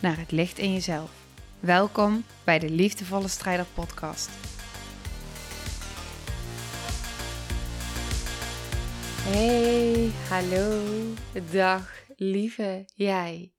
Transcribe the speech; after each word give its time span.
naar 0.00 0.18
het 0.18 0.30
licht 0.30 0.58
in 0.58 0.72
jezelf. 0.72 1.10
Welkom 1.60 2.24
bij 2.44 2.58
de 2.58 2.70
Liefdevolle 2.70 3.28
Strijder 3.28 3.66
Podcast. 3.74 4.30
Hey, 9.22 10.10
hallo, 10.28 10.82
dag, 11.52 12.04
lieve 12.16 12.84
jij. 12.94 13.52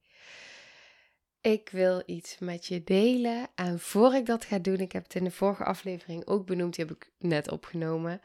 Ik 1.41 1.70
wil 1.70 2.04
iets 2.05 2.40
met 2.40 2.66
je 2.66 2.84
delen. 2.84 3.48
En 3.55 3.80
voor 3.80 4.13
ik 4.13 4.26
dat 4.26 4.46
ga 4.46 4.60
doen, 4.60 4.80
ik 4.80 4.91
heb 4.91 5.04
het 5.04 5.16
in 5.16 5.23
de 5.23 5.32
vorige 5.32 5.63
aflevering 5.63 6.27
ook 6.27 6.46
benoemd, 6.46 6.76
die 6.76 6.85
heb 6.85 6.96
ik 6.96 7.12
net 7.20 7.52
opgenomen. 7.52 8.21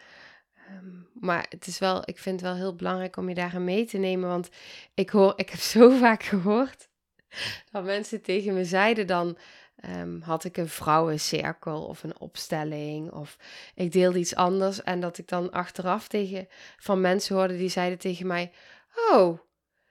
Ehm, 0.66 0.87
maar 1.12 1.46
het 1.48 1.66
is 1.66 1.79
wel, 1.79 2.02
ik 2.05 2.19
vind 2.19 2.41
het 2.41 2.51
wel 2.51 2.59
heel 2.59 2.74
belangrijk 2.74 3.16
om 3.16 3.29
je 3.29 3.35
daarin 3.35 3.65
mee 3.65 3.85
te 3.85 3.98
nemen. 3.98 4.29
Want 4.29 4.48
ik, 4.95 5.10
hoor, 5.10 5.33
ik 5.37 5.51
heb 5.51 5.60
zo 5.60 5.91
vaak 5.98 6.23
gehoord 6.23 6.88
dat 7.73 7.85
mensen 7.85 8.23
tegen 8.23 8.55
me 8.55 8.65
zeiden 8.65 9.07
dan. 9.07 9.37
Ehm, 9.77 10.21
had 10.21 10.45
ik 10.45 10.57
een 10.57 10.69
vrouwencirkel 10.69 11.85
of 11.85 12.02
een 12.02 12.21
opstelling 12.21 13.10
of 13.13 13.37
ik 13.74 13.93
deelde 13.93 14.19
iets 14.19 14.35
anders 14.35 14.82
en 14.82 15.01
dat 15.01 15.19
ik 15.19 15.29
dan 15.29 15.51
achteraf 15.51 16.09
tegen 16.09 16.49
van 16.79 17.01
mensen 17.01 17.37
hoorde 17.37 17.57
die 17.57 17.69
zeiden 17.69 17.99
tegen 17.99 18.27
mij: 18.27 18.52
"Oh, 19.10 19.32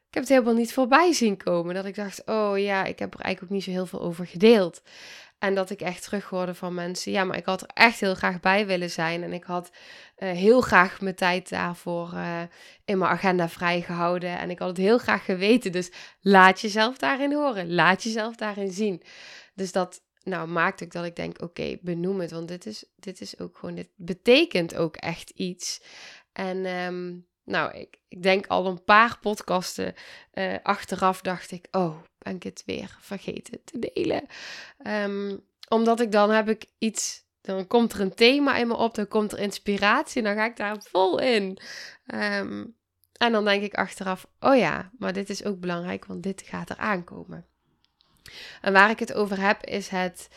ik 0.08 0.14
heb 0.14 0.24
het 0.24 0.32
helemaal 0.32 0.54
niet 0.54 0.74
voorbij 0.74 1.14
zien 1.14 1.38
komen." 1.38 1.76
Dat 1.76 1.86
ik 1.86 1.96
dacht: 1.96 2.26
"Oh 2.26 2.60
ja, 2.60 2.84
ik 2.84 3.00
heb 3.00 3.14
er 3.14 3.20
eigenlijk 3.20 3.44
ook 3.44 3.58
niet 3.58 3.64
zo 3.64 3.72
heel 3.72 3.86
veel 3.86 4.02
over 4.02 4.28
gedeeld." 4.28 4.82
En 5.40 5.56
dat 5.56 5.70
ik 5.70 5.82
echt 5.82 6.04
terug 6.04 6.26
hoorde 6.26 6.54
van 6.54 6.74
mensen: 6.74 7.12
"Ja, 7.12 7.24
maar 7.24 7.38
ik 7.38 7.46
had 7.46 7.62
er 7.62 7.70
echt 7.74 8.00
heel 8.00 8.16
graag 8.16 8.40
bij 8.40 8.66
willen 8.66 8.92
zijn 8.92 9.24
en 9.24 9.34
ik 9.34 9.44
had 9.44 9.72
uh, 10.18 10.32
heel 10.32 10.62
graag 10.62 11.02
mijn 11.02 11.16
tijd 11.16 11.50
daarvoor 11.50 12.12
uh, 12.14 12.42
in 12.86 12.98
mijn 12.98 13.12
agenda 13.12 13.50
vrijgehouden. 13.50 14.38
En 14.38 14.50
ik 14.50 14.60
had 14.60 14.68
het 14.68 14.78
heel 14.78 14.98
graag 14.98 15.26
geweten. 15.26 15.72
Dus 15.72 15.92
laat 16.22 16.62
jezelf 16.62 16.98
daarin 16.98 17.34
horen. 17.34 17.74
Laat 17.74 18.04
jezelf 18.04 18.36
daarin 18.36 18.72
zien. 18.72 19.02
Dus 19.54 19.72
dat 19.72 20.04
nou, 20.24 20.48
maakt 20.48 20.84
ook 20.84 20.92
dat 20.92 21.06
ik 21.06 21.16
denk: 21.16 21.42
oké, 21.42 21.78
benoem 21.82 22.20
het. 22.20 22.32
Want 22.32 22.48
dit 22.48 22.66
is, 22.66 22.86
dit 22.96 23.22
is 23.22 23.40
ook 23.40 23.58
gewoon, 23.58 23.76
dit 23.76 23.90
betekent 23.96 24.76
ook 24.76 24.96
echt 24.96 25.30
iets. 25.30 25.82
En 26.34 26.66
um, 26.66 27.28
nou, 27.44 27.74
ik, 27.78 27.98
ik 28.08 28.24
denk 28.24 28.48
al 28.48 28.66
een 28.66 28.84
paar 28.84 29.20
podcasten 29.20 29.94
uh, 30.34 30.56
achteraf 30.64 31.22
dacht 31.22 31.52
ik: 31.52 31.68
oh, 31.72 31.98
ben 32.26 32.36
ik 32.36 32.44
het 32.44 32.64
weer 32.66 32.98
vergeten 33.00 33.64
te 33.64 33.92
delen. 33.94 34.26
Um, 34.88 35.44
omdat 35.70 36.00
ik 36.00 36.12
dan 36.12 36.30
heb 36.30 36.50
ik 36.50 36.66
iets 36.78 37.24
dan 37.42 37.68
komt 37.68 37.94
er 37.94 38.00
een 38.00 38.16
thema 38.16 38.58
in 38.58 38.68
me 38.68 38.76
op, 38.76 38.96
dan 38.96 39.08
komt 39.08 39.32
er 39.32 39.40
inspiratie 39.40 40.22
dan 40.22 40.36
ga 40.36 40.46
ik 40.46 40.58
daar 40.58 40.78
vol 40.92 41.20
in. 41.20 41.58
Um, 42.14 42.76
en 43.18 43.32
dan 43.32 43.46
denk 43.46 43.64
ik 43.64 43.74
achteraf, 43.74 44.28
oh 44.40 44.58
ja, 44.58 44.92
maar 44.98 45.14
dit 45.14 45.30
is 45.30 45.44
ook 45.44 45.60
belangrijk, 45.60 46.06
want 46.06 46.24
dit 46.24 46.42
gaat 46.42 46.70
er 46.70 46.78
aankomen. 46.78 47.46
En 48.62 48.74
waar 48.74 48.90
ik 48.90 49.00
het 49.00 49.14
over 49.14 49.42
heb, 49.42 49.66
is 49.66 49.88
het 49.88 50.28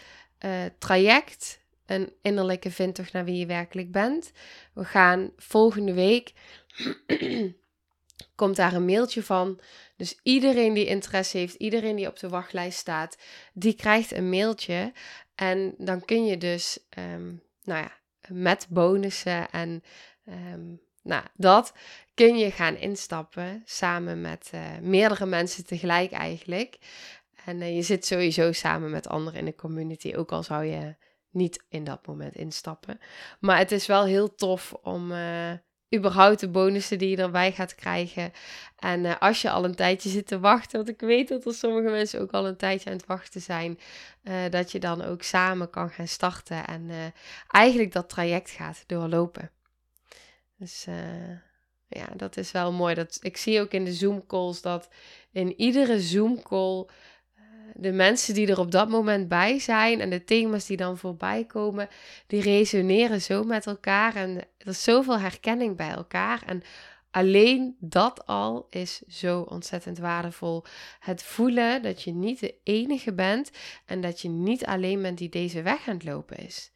uh, 0.44 0.64
traject, 0.78 1.60
een 1.86 2.12
innerlijke 2.22 2.70
vindtocht 2.70 3.12
naar 3.12 3.24
wie 3.24 3.36
je 3.36 3.46
werkelijk 3.46 3.92
bent. 3.92 4.32
We 4.72 4.84
gaan 4.84 5.30
volgende 5.36 5.92
week, 5.92 6.32
komt 8.34 8.56
daar 8.56 8.74
een 8.74 8.84
mailtje 8.84 9.22
van. 9.22 9.60
Dus 9.96 10.20
iedereen 10.22 10.74
die 10.74 10.86
interesse 10.86 11.38
heeft, 11.38 11.54
iedereen 11.54 11.96
die 11.96 12.08
op 12.08 12.18
de 12.18 12.28
wachtlijst 12.28 12.78
staat, 12.78 13.18
die 13.52 13.74
krijgt 13.74 14.12
een 14.12 14.28
mailtje. 14.28 14.92
En 15.34 15.74
dan 15.78 16.04
kun 16.04 16.24
je 16.24 16.36
dus, 16.36 16.78
um, 16.98 17.42
nou 17.62 17.82
ja, 17.82 17.92
met 18.28 18.66
bonussen 18.68 19.50
en 19.50 19.82
um, 20.24 20.80
nou, 21.02 21.24
dat 21.34 21.72
kun 22.14 22.38
je 22.38 22.50
gaan 22.50 22.76
instappen 22.76 23.62
samen 23.64 24.20
met 24.20 24.50
uh, 24.54 24.78
meerdere 24.80 25.26
mensen 25.26 25.66
tegelijk 25.66 26.12
eigenlijk. 26.12 26.78
En 27.44 27.60
uh, 27.60 27.74
je 27.74 27.82
zit 27.82 28.06
sowieso 28.06 28.52
samen 28.52 28.90
met 28.90 29.08
anderen 29.08 29.38
in 29.38 29.44
de 29.44 29.54
community, 29.54 30.14
ook 30.14 30.32
al 30.32 30.42
zou 30.42 30.64
je 30.64 30.96
niet 31.30 31.64
in 31.68 31.84
dat 31.84 32.06
moment 32.06 32.34
instappen. 32.34 33.00
Maar 33.40 33.58
het 33.58 33.72
is 33.72 33.86
wel 33.86 34.04
heel 34.04 34.34
tof 34.34 34.72
om, 34.72 35.12
uh, 35.12 35.52
überhaupt 35.94 36.40
de 36.40 36.48
bonussen 36.48 36.98
die 36.98 37.10
je 37.10 37.16
erbij 37.16 37.52
gaat 37.52 37.74
krijgen. 37.74 38.32
En 38.78 39.04
uh, 39.04 39.18
als 39.18 39.42
je 39.42 39.50
al 39.50 39.64
een 39.64 39.74
tijdje 39.74 40.08
zit 40.08 40.26
te 40.26 40.40
wachten, 40.40 40.76
want 40.76 40.88
ik 40.88 41.00
weet 41.00 41.28
dat 41.28 41.46
er 41.46 41.54
sommige 41.54 41.90
mensen 41.90 42.20
ook 42.20 42.30
al 42.30 42.46
een 42.46 42.56
tijdje 42.56 42.90
aan 42.90 42.96
het 42.96 43.06
wachten 43.06 43.40
zijn, 43.40 43.78
uh, 44.22 44.34
dat 44.50 44.72
je 44.72 44.78
dan 44.78 45.02
ook 45.02 45.22
samen 45.22 45.70
kan 45.70 45.90
gaan 45.90 46.08
starten 46.08 46.66
en 46.66 46.88
uh, 46.88 46.96
eigenlijk 47.48 47.92
dat 47.92 48.08
traject 48.08 48.50
gaat 48.50 48.84
doorlopen. 48.86 49.50
Dus 50.58 50.86
ja, 51.88 52.06
dat 52.16 52.36
is 52.36 52.52
wel 52.52 52.72
mooi. 52.72 52.94
Dat, 52.94 53.18
ik 53.20 53.36
zie 53.36 53.60
ook 53.60 53.72
in 53.72 53.84
de 53.84 53.92
Zoom 53.92 54.26
calls 54.26 54.60
dat 54.60 54.88
in 55.32 55.60
iedere 55.60 56.00
Zoom 56.00 56.42
call 56.42 56.86
de 57.80 57.92
mensen 57.92 58.34
die 58.34 58.46
er 58.46 58.58
op 58.58 58.70
dat 58.70 58.88
moment 58.88 59.28
bij 59.28 59.58
zijn 59.58 60.00
en 60.00 60.10
de 60.10 60.24
thema's 60.24 60.66
die 60.66 60.76
dan 60.76 60.98
voorbij 60.98 61.44
komen, 61.44 61.88
die 62.26 62.42
resoneren 62.42 63.22
zo 63.22 63.42
met 63.42 63.66
elkaar 63.66 64.16
en 64.16 64.36
er 64.58 64.66
is 64.66 64.82
zoveel 64.82 65.18
herkenning 65.18 65.76
bij 65.76 65.90
elkaar. 65.90 66.42
En 66.46 66.62
alleen 67.10 67.76
dat 67.80 68.26
al 68.26 68.66
is 68.70 69.02
zo 69.08 69.40
ontzettend 69.40 69.98
waardevol. 69.98 70.64
Het 71.00 71.22
voelen 71.22 71.82
dat 71.82 72.02
je 72.02 72.12
niet 72.12 72.40
de 72.40 72.54
enige 72.62 73.12
bent 73.12 73.50
en 73.86 74.00
dat 74.00 74.20
je 74.20 74.28
niet 74.28 74.66
alleen 74.66 75.02
bent 75.02 75.18
die 75.18 75.28
deze 75.28 75.62
weg 75.62 75.88
aan 75.88 75.94
het 75.94 76.04
lopen 76.04 76.36
is. 76.36 76.70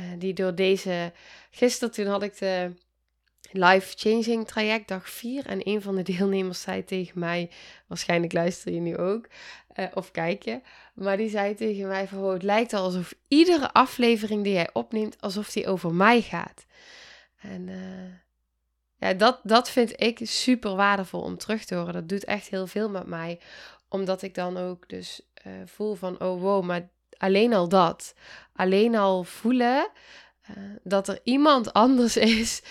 Uh, 0.00 0.06
die 0.18 0.32
door 0.32 0.54
deze. 0.54 1.12
Gisteren 1.50 1.94
toen 1.94 2.06
had 2.06 2.22
ik 2.22 2.38
de 2.38 2.72
life 3.52 3.96
changing 3.96 4.46
traject, 4.46 4.88
dag 4.88 5.10
4. 5.10 5.46
En 5.46 5.68
een 5.68 5.82
van 5.82 5.96
de 5.96 6.02
deelnemers 6.12 6.60
zei 6.60 6.84
tegen 6.84 7.18
mij, 7.18 7.50
waarschijnlijk 7.86 8.32
luister 8.32 8.72
je 8.72 8.80
nu 8.80 8.96
ook, 8.96 9.26
uh, 9.76 9.86
of 9.94 10.10
kijk 10.10 10.42
je, 10.42 10.60
maar 10.94 11.16
die 11.16 11.28
zei 11.28 11.54
tegen 11.54 11.88
mij 11.88 12.08
van, 12.08 12.18
oh, 12.18 12.32
het 12.32 12.42
lijkt 12.42 12.72
al 12.72 12.84
alsof 12.84 13.14
iedere 13.28 13.72
aflevering 13.72 14.44
die 14.44 14.52
jij 14.52 14.70
opneemt, 14.72 15.20
alsof 15.20 15.52
die 15.52 15.68
over 15.68 15.94
mij 15.94 16.20
gaat. 16.22 16.66
En 17.40 17.68
uh, 17.68 18.12
ja, 18.96 19.14
dat, 19.14 19.40
dat 19.42 19.70
vind 19.70 20.00
ik 20.00 20.20
super 20.22 20.74
waardevol 20.74 21.20
om 21.20 21.36
terug 21.36 21.64
te 21.64 21.74
horen. 21.74 21.92
Dat 21.92 22.08
doet 22.08 22.24
echt 22.24 22.48
heel 22.48 22.66
veel 22.66 22.90
met 22.90 23.06
mij, 23.06 23.40
omdat 23.88 24.22
ik 24.22 24.34
dan 24.34 24.56
ook 24.56 24.88
dus 24.88 25.20
uh, 25.46 25.52
voel 25.64 25.94
van, 25.94 26.20
oh 26.20 26.40
wow, 26.40 26.64
maar 26.64 26.88
alleen 27.16 27.54
al 27.54 27.68
dat, 27.68 28.14
alleen 28.52 28.96
al 28.96 29.24
voelen 29.24 29.90
uh, 30.56 30.62
dat 30.82 31.08
er 31.08 31.20
iemand 31.24 31.72
anders 31.84 32.16
is 32.16 32.62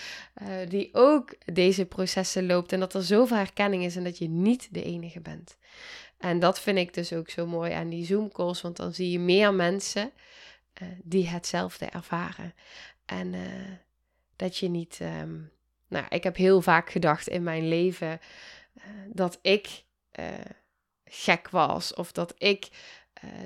uh, 0.42 0.48
die 0.68 0.88
ook 0.92 1.34
deze 1.52 1.86
processen 1.86 2.46
loopt 2.46 2.72
en 2.72 2.80
dat 2.80 2.94
er 2.94 3.02
zoveel 3.02 3.36
herkenning 3.36 3.84
is 3.84 3.96
en 3.96 4.04
dat 4.04 4.18
je 4.18 4.28
niet 4.28 4.68
de 4.74 4.82
enige 4.82 5.20
bent. 5.20 5.56
En 6.18 6.38
dat 6.38 6.60
vind 6.60 6.78
ik 6.78 6.94
dus 6.94 7.12
ook 7.12 7.30
zo 7.30 7.46
mooi 7.46 7.72
aan 7.72 7.88
die 7.88 8.04
Zoom 8.04 8.32
calls, 8.32 8.60
want 8.60 8.76
dan 8.76 8.92
zie 8.92 9.10
je 9.10 9.18
meer 9.18 9.54
mensen 9.54 10.10
uh, 10.82 10.88
die 11.02 11.28
hetzelfde 11.28 11.86
ervaren. 11.86 12.54
En 13.06 13.34
dat 14.36 14.56
je 14.56 14.68
niet, 14.68 14.98
um, 15.02 15.50
nou, 15.88 16.04
ik 16.08 16.22
heb 16.22 16.36
heel 16.36 16.60
vaak 16.60 16.90
gedacht 16.90 17.28
in 17.28 17.42
mijn 17.42 17.68
leven 17.68 18.20
dat 19.06 19.38
ik 19.42 19.84
gek 21.04 21.48
was 21.48 21.94
of 21.94 22.12
dat 22.12 22.34
ik 22.38 22.68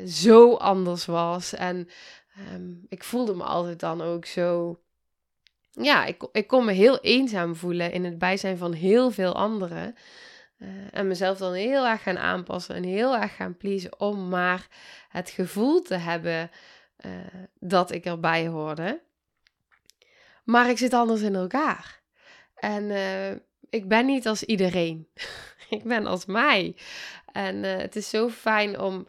zo 0.06 0.55
anders 0.55 1.05
was 1.05 1.55
en 1.55 1.88
Um, 2.38 2.86
ik 2.88 3.04
voelde 3.04 3.34
me 3.34 3.42
altijd 3.42 3.81
dan 3.81 4.02
ook 4.02 4.26
zo. 4.26 4.78
Ja, 5.70 6.04
ik, 6.04 6.28
ik 6.32 6.46
kon 6.46 6.64
me 6.64 6.72
heel 6.72 7.00
eenzaam 7.00 7.56
voelen 7.56 7.92
in 7.92 8.04
het 8.04 8.19
bijzijn 8.19 8.58
van 8.58 8.72
heel 8.72 9.10
veel 9.10 9.34
anderen. 9.34 9.94
Uh, 10.58 10.69
en 10.90 11.06
mezelf 11.06 11.38
dan 11.38 11.52
heel 11.52 11.86
erg 11.86 12.02
gaan 12.02 12.19
aanpassen 12.19 12.75
en 12.75 12.82
heel 12.82 13.16
erg 13.16 13.36
gaan 13.36 13.56
pleasen 13.56 14.00
om 14.00 14.28
maar 14.28 14.66
het 15.08 15.31
gevoel 15.31 15.82
te 15.82 15.94
hebben 15.94 16.50
uh, 17.06 17.12
dat 17.60 17.90
ik 17.90 18.04
erbij 18.04 18.46
hoorde. 18.46 19.02
Maar 20.44 20.69
ik 20.69 20.78
zit 20.78 20.94
anders 20.94 21.20
in 21.20 21.34
elkaar. 21.34 22.02
En 22.54 22.84
uh, 22.84 23.31
ik 23.70 23.88
ben 23.88 24.06
niet 24.06 24.26
als 24.26 24.44
iedereen. 24.44 25.08
ik 25.70 25.82
ben 25.82 26.06
als 26.06 26.26
mij. 26.26 26.76
En 27.32 27.62
het 27.62 27.96
is 27.96 28.08
zo 28.08 28.28
fijn 28.28 28.81
om 28.81 29.06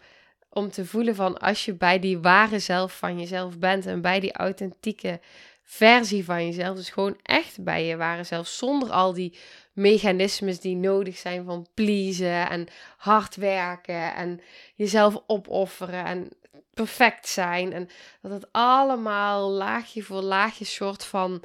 om 0.55 0.71
te 0.71 0.85
voelen 0.85 1.15
van 1.15 1.37
als 1.37 1.65
je 1.65 1.73
bij 1.73 1.99
die 1.99 2.19
ware 2.19 2.59
zelf 2.59 2.97
van 2.97 3.19
jezelf 3.19 3.57
bent 3.59 3.85
en 3.85 4.01
bij 4.01 4.19
die 4.19 4.33
authentieke 4.33 5.19
versie 5.63 6.25
van 6.25 6.45
jezelf, 6.45 6.75
dus 6.75 6.89
gewoon 6.89 7.19
echt 7.21 7.63
bij 7.63 7.85
je 7.85 7.97
ware 7.97 8.23
zelf, 8.23 8.47
zonder 8.47 8.91
al 8.91 9.13
die 9.13 9.37
mechanismes 9.73 10.59
die 10.59 10.75
nodig 10.75 11.17
zijn 11.17 11.45
van 11.45 11.67
pleasen 11.73 12.49
en 12.49 12.67
hard 12.97 13.35
werken 13.35 14.15
en 14.15 14.41
jezelf 14.75 15.23
opofferen 15.27 16.05
en 16.05 16.29
perfect 16.73 17.27
zijn. 17.27 17.73
En 17.73 17.89
dat 18.21 18.31
het 18.31 18.47
allemaal 18.51 19.49
laagje 19.49 20.03
voor 20.03 20.21
laagje 20.21 20.65
soort 20.65 21.05
van 21.05 21.43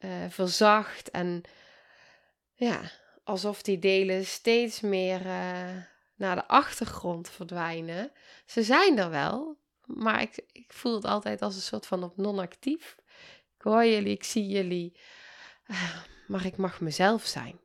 uh, 0.00 0.10
verzacht. 0.28 1.10
En 1.10 1.42
ja, 2.54 2.80
alsof 3.24 3.62
die 3.62 3.78
delen 3.78 4.26
steeds 4.26 4.80
meer 4.80 5.26
uh, 5.26 5.76
naar 6.18 6.36
de 6.36 6.48
achtergrond 6.48 7.30
verdwijnen. 7.30 8.10
Ze 8.46 8.62
zijn 8.62 8.98
er 8.98 9.10
wel, 9.10 9.58
maar 9.84 10.22
ik, 10.22 10.44
ik 10.52 10.72
voel 10.72 10.94
het 10.94 11.04
altijd 11.04 11.42
als 11.42 11.54
een 11.54 11.60
soort 11.60 11.86
van 11.86 12.02
op 12.02 12.16
non-actief. 12.16 12.96
Ik 13.56 13.62
hoor 13.62 13.84
jullie, 13.84 14.12
ik 14.12 14.24
zie 14.24 14.46
jullie, 14.46 14.96
uh, 15.66 15.96
maar 16.26 16.44
ik 16.44 16.56
mag 16.56 16.80
mezelf 16.80 17.24
zijn. 17.26 17.58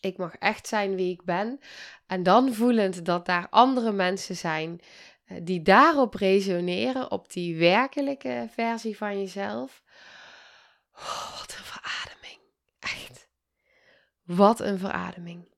Ik 0.00 0.16
mag 0.16 0.34
echt 0.34 0.66
zijn 0.66 0.94
wie 0.94 1.12
ik 1.12 1.24
ben. 1.24 1.60
En 2.06 2.22
dan 2.22 2.54
voelend 2.54 3.04
dat 3.04 3.26
daar 3.26 3.48
andere 3.50 3.92
mensen 3.92 4.36
zijn 4.36 4.80
eh, 5.24 5.36
die 5.42 5.62
daarop 5.62 6.14
resoneren, 6.14 7.10
op 7.10 7.32
die 7.32 7.56
werkelijke 7.56 8.48
versie 8.50 8.96
van 8.96 9.18
jezelf. 9.18 9.82
Oh, 10.94 11.38
wat 11.40 11.54
een 11.58 11.64
verademing. 11.64 12.40
Echt. 12.78 13.28
Wat 14.22 14.60
een 14.60 14.78
verademing. 14.78 15.51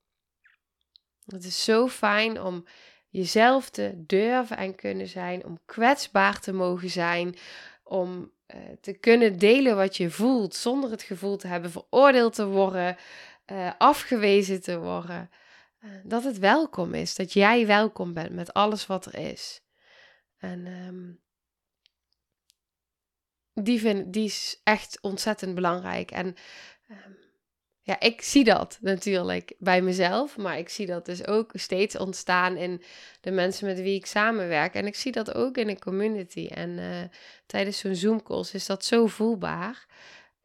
Het 1.26 1.44
is 1.44 1.64
zo 1.64 1.88
fijn 1.88 2.40
om 2.40 2.66
jezelf 3.08 3.70
te 3.70 3.92
durven 3.96 4.56
en 4.56 4.74
kunnen 4.74 5.08
zijn, 5.08 5.44
om 5.44 5.58
kwetsbaar 5.64 6.40
te 6.40 6.52
mogen 6.52 6.90
zijn, 6.90 7.36
om 7.82 8.32
uh, 8.54 8.60
te 8.80 8.92
kunnen 8.92 9.38
delen 9.38 9.76
wat 9.76 9.96
je 9.96 10.10
voelt 10.10 10.54
zonder 10.54 10.90
het 10.90 11.02
gevoel 11.02 11.36
te 11.36 11.46
hebben 11.46 11.70
veroordeeld 11.70 12.34
te 12.34 12.46
worden, 12.46 12.96
uh, 13.52 13.70
afgewezen 13.78 14.62
te 14.62 14.78
worden. 14.78 15.30
Uh, 15.80 15.90
dat 16.04 16.24
het 16.24 16.38
welkom 16.38 16.94
is, 16.94 17.14
dat 17.14 17.32
jij 17.32 17.66
welkom 17.66 18.12
bent 18.12 18.32
met 18.32 18.52
alles 18.52 18.86
wat 18.86 19.06
er 19.06 19.14
is. 19.14 19.62
En 20.36 20.66
um, 20.66 21.20
die, 23.52 23.80
vind, 23.80 24.12
die 24.12 24.24
is 24.24 24.60
echt 24.64 24.98
ontzettend 25.00 25.54
belangrijk. 25.54 26.10
En 26.10 26.26
um, 26.90 27.23
ja, 27.86 28.00
ik 28.00 28.22
zie 28.22 28.44
dat 28.44 28.78
natuurlijk 28.80 29.54
bij 29.58 29.82
mezelf, 29.82 30.36
maar 30.36 30.58
ik 30.58 30.68
zie 30.68 30.86
dat 30.86 31.04
dus 31.06 31.26
ook 31.26 31.50
steeds 31.54 31.96
ontstaan 31.96 32.56
in 32.56 32.82
de 33.20 33.30
mensen 33.30 33.66
met 33.66 33.80
wie 33.80 33.94
ik 33.94 34.06
samenwerk. 34.06 34.74
En 34.74 34.86
ik 34.86 34.94
zie 34.94 35.12
dat 35.12 35.34
ook 35.34 35.56
in 35.56 35.68
een 35.68 35.78
community. 35.78 36.46
En 36.46 36.70
uh, 36.70 37.02
tijdens 37.46 37.78
zo'n 37.78 37.94
Zoom-calls 37.94 38.54
is 38.54 38.66
dat 38.66 38.84
zo 38.84 39.06
voelbaar. 39.06 39.86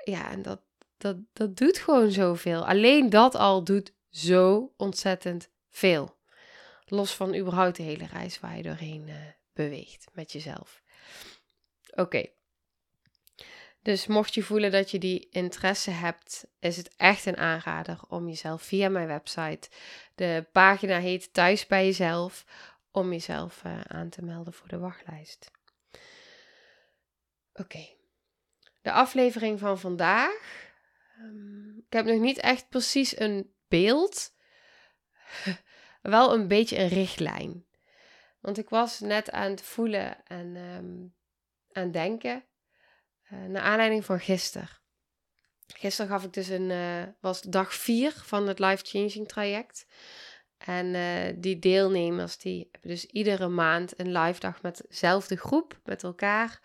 Ja, 0.03 0.31
en 0.31 0.41
dat, 0.41 0.61
dat, 0.97 1.17
dat 1.33 1.57
doet 1.57 1.77
gewoon 1.77 2.11
zoveel. 2.11 2.67
Alleen 2.67 3.09
dat 3.09 3.35
al 3.35 3.63
doet 3.63 3.93
zo 4.09 4.73
ontzettend 4.77 5.49
veel. 5.69 6.17
Los 6.85 7.13
van 7.13 7.35
überhaupt 7.35 7.75
de 7.75 7.83
hele 7.83 8.05
reis 8.05 8.39
waar 8.39 8.57
je 8.57 8.63
doorheen 8.63 9.07
uh, 9.07 9.15
beweegt 9.53 10.07
met 10.13 10.31
jezelf. 10.31 10.81
Oké. 11.95 12.25
Dus 13.81 14.07
mocht 14.07 14.33
je 14.33 14.43
voelen 14.43 14.71
dat 14.71 14.91
je 14.91 14.99
die 14.99 15.27
interesse 15.31 15.91
hebt, 15.91 16.47
is 16.59 16.77
het 16.77 16.95
echt 16.95 17.25
een 17.25 17.37
aanrader 17.37 17.99
om 18.07 18.27
jezelf 18.27 18.61
via 18.61 18.89
mijn 18.89 19.07
website. 19.07 19.69
De 20.15 20.45
pagina 20.51 20.99
heet 20.99 21.33
Thuis 21.33 21.67
bij 21.67 21.85
jezelf. 21.85 22.45
Om 22.91 23.11
jezelf 23.11 23.63
uh, 23.65 23.81
aan 23.81 24.09
te 24.09 24.23
melden 24.23 24.53
voor 24.53 24.67
de 24.67 24.77
wachtlijst. 24.77 25.51
Oké. 27.53 27.87
De 28.81 28.91
aflevering 28.91 29.59
van 29.59 29.79
vandaag. 29.79 30.71
Um, 31.21 31.83
ik 31.87 31.93
heb 31.93 32.05
nog 32.05 32.19
niet 32.19 32.37
echt 32.37 32.69
precies 32.69 33.19
een 33.19 33.53
beeld. 33.67 34.33
Wel 36.01 36.33
een 36.33 36.47
beetje 36.47 36.77
een 36.77 36.87
richtlijn. 36.87 37.65
Want 38.39 38.57
ik 38.57 38.69
was 38.69 38.99
net 38.99 39.31
aan 39.31 39.51
het 39.51 39.61
voelen 39.61 40.25
en 40.25 40.55
um, 40.55 41.13
aan 41.71 41.91
denken. 41.91 42.43
Uh, 43.33 43.45
naar 43.45 43.61
aanleiding 43.61 44.05
van 44.05 44.19
gisteren. 44.19 44.69
Gisteren 45.67 46.11
gaf 46.11 46.23
ik 46.23 46.33
dus 46.33 46.47
een, 46.47 46.69
uh, 46.69 47.03
was 47.19 47.41
dag 47.41 47.73
4 47.73 48.11
van 48.11 48.47
het 48.47 48.59
Life 48.59 48.85
Changing 48.85 49.27
traject. 49.27 49.85
En 50.57 50.85
uh, 50.85 51.33
die 51.35 51.59
deelnemers 51.59 52.37
die 52.37 52.67
hebben 52.71 52.89
dus 52.89 53.05
iedere 53.05 53.47
maand 53.47 53.99
een 53.99 54.11
live 54.11 54.39
dag 54.39 54.61
met 54.61 54.85
dezelfde 54.89 55.35
groep, 55.35 55.79
met 55.83 56.03
elkaar. 56.03 56.59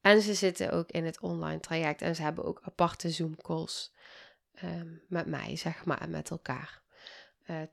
En 0.00 0.22
ze 0.22 0.34
zitten 0.34 0.72
ook 0.72 0.90
in 0.90 1.04
het 1.04 1.20
online 1.20 1.60
traject 1.60 2.02
en 2.02 2.14
ze 2.14 2.22
hebben 2.22 2.44
ook 2.44 2.60
aparte 2.62 3.10
Zoom 3.10 3.36
calls 3.36 3.92
um, 4.64 5.02
met 5.08 5.26
mij, 5.26 5.56
zeg 5.56 5.84
maar, 5.84 6.00
en 6.00 6.10
met 6.10 6.30
elkaar. 6.30 6.82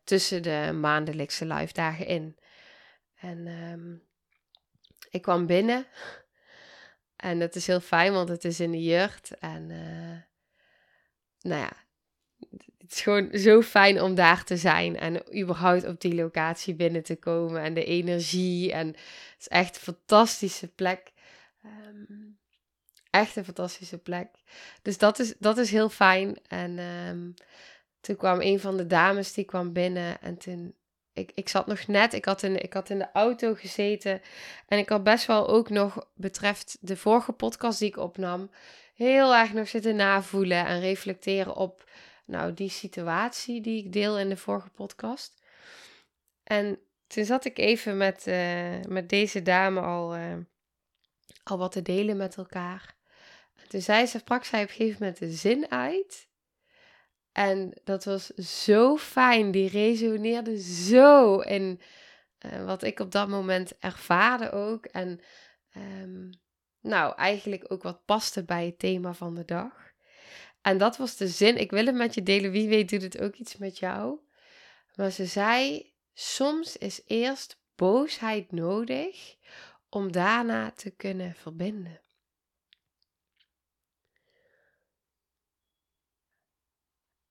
tussen 0.03 0.43
de 0.43 0.71
maandelijkse 0.73 1.45
live 1.45 1.73
dagen 1.73 2.05
in. 2.05 2.37
En 3.15 3.47
um, 3.47 4.03
ik 5.09 5.21
kwam 5.21 5.45
binnen. 5.45 5.85
En 7.19 7.39
dat 7.39 7.55
is 7.55 7.67
heel 7.67 7.79
fijn, 7.79 8.13
want 8.13 8.29
het 8.29 8.45
is 8.45 8.59
in 8.59 8.71
de 8.71 8.83
jeugd. 8.83 9.37
En 9.39 9.69
uh, 9.69 10.17
nou 11.41 11.61
ja, 11.61 11.71
het 12.77 12.91
is 12.91 13.01
gewoon 13.01 13.29
zo 13.33 13.61
fijn 13.61 14.01
om 14.01 14.15
daar 14.15 14.43
te 14.43 14.57
zijn. 14.57 14.97
En 14.97 15.37
überhaupt 15.41 15.85
op 15.87 16.01
die 16.01 16.15
locatie 16.15 16.75
binnen 16.75 17.03
te 17.03 17.15
komen. 17.15 17.61
En 17.61 17.73
de 17.73 17.85
energie. 17.85 18.71
En 18.71 18.87
het 18.87 19.35
is 19.39 19.47
echt 19.47 19.75
een 19.75 19.81
fantastische 19.81 20.67
plek. 20.67 21.11
Um, 21.65 22.37
echt 23.09 23.35
een 23.35 23.45
fantastische 23.45 23.97
plek. 23.97 24.27
Dus 24.81 24.97
dat 24.97 25.19
is, 25.19 25.33
dat 25.39 25.57
is 25.57 25.71
heel 25.71 25.89
fijn. 25.89 26.39
En 26.47 26.79
um, 26.79 27.33
toen 28.01 28.15
kwam 28.15 28.41
een 28.41 28.59
van 28.59 28.77
de 28.77 28.87
dames 28.87 29.33
die 29.33 29.45
kwam 29.45 29.73
binnen. 29.73 30.21
En 30.21 30.37
toen 30.37 30.75
ik, 31.19 31.31
ik 31.35 31.49
zat 31.49 31.67
nog 31.67 31.87
net, 31.87 32.13
ik 32.13 32.25
had, 32.25 32.43
in, 32.43 32.61
ik 32.61 32.73
had 32.73 32.89
in 32.89 32.97
de 32.97 33.11
auto 33.13 33.53
gezeten. 33.53 34.21
En 34.67 34.77
ik 34.77 34.89
had 34.89 35.03
best 35.03 35.25
wel 35.25 35.47
ook 35.47 35.69
nog, 35.69 36.07
betreft 36.15 36.77
de 36.81 36.97
vorige 36.97 37.31
podcast 37.31 37.79
die 37.79 37.87
ik 37.87 37.97
opnam, 37.97 38.51
heel 38.95 39.35
erg 39.35 39.53
nog 39.53 39.67
zitten 39.67 39.95
navoelen 39.95 40.65
en 40.65 40.79
reflecteren 40.79 41.55
op 41.55 41.89
nou, 42.25 42.53
die 42.53 42.69
situatie 42.69 43.61
die 43.61 43.85
ik 43.85 43.93
deel 43.93 44.19
in 44.19 44.29
de 44.29 44.37
vorige 44.37 44.69
podcast. 44.69 45.41
En 46.43 46.79
toen 47.07 47.25
zat 47.25 47.45
ik 47.45 47.57
even 47.57 47.97
met, 47.97 48.27
uh, 48.27 48.81
met 48.87 49.09
deze 49.09 49.41
dame 49.41 49.79
al, 49.79 50.15
uh, 50.15 50.33
al 51.43 51.57
wat 51.57 51.71
te 51.71 51.81
delen 51.81 52.17
met 52.17 52.37
elkaar. 52.37 52.95
En 53.55 53.69
toen 53.69 53.81
zei 53.81 54.05
ze, 54.05 54.17
sprak 54.17 54.43
zij 54.43 54.63
op 54.63 54.69
een 54.69 54.75
gegeven 54.75 54.97
moment 54.99 55.19
de 55.19 55.31
zin 55.31 55.71
uit. 55.71 56.28
En 57.39 57.73
dat 57.83 58.03
was 58.03 58.25
zo 58.35 58.97
fijn. 58.97 59.51
Die 59.51 59.69
resoneerde 59.69 60.59
zo 60.61 61.39
in 61.39 61.81
uh, 62.45 62.65
wat 62.65 62.83
ik 62.83 62.99
op 62.99 63.11
dat 63.11 63.27
moment 63.27 63.77
ervaarde 63.77 64.51
ook. 64.51 64.85
En 64.85 65.19
um, 66.01 66.29
nou, 66.81 67.15
eigenlijk 67.15 67.65
ook 67.71 67.83
wat 67.83 68.05
paste 68.05 68.43
bij 68.43 68.65
het 68.65 68.79
thema 68.79 69.13
van 69.13 69.35
de 69.35 69.45
dag. 69.45 69.73
En 70.61 70.77
dat 70.77 70.97
was 70.97 71.15
de 71.15 71.27
zin. 71.27 71.57
Ik 71.57 71.71
wil 71.71 71.85
het 71.85 71.95
met 71.95 72.13
je 72.13 72.23
delen. 72.23 72.51
Wie 72.51 72.67
weet 72.67 72.89
doet 72.89 73.01
het 73.01 73.19
ook 73.19 73.35
iets 73.35 73.57
met 73.57 73.77
jou. 73.77 74.19
Maar 74.95 75.11
ze 75.11 75.25
zei: 75.25 75.91
soms 76.13 76.77
is 76.77 77.01
eerst 77.05 77.61
boosheid 77.75 78.51
nodig 78.51 79.35
om 79.89 80.11
daarna 80.11 80.71
te 80.71 80.89
kunnen 80.89 81.35
verbinden. 81.35 82.01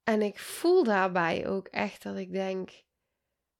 En 0.08 0.22
ik 0.22 0.38
voel 0.38 0.84
daarbij 0.84 1.48
ook 1.48 1.66
echt 1.66 2.02
dat 2.02 2.16
ik 2.16 2.32
denk: 2.32 2.70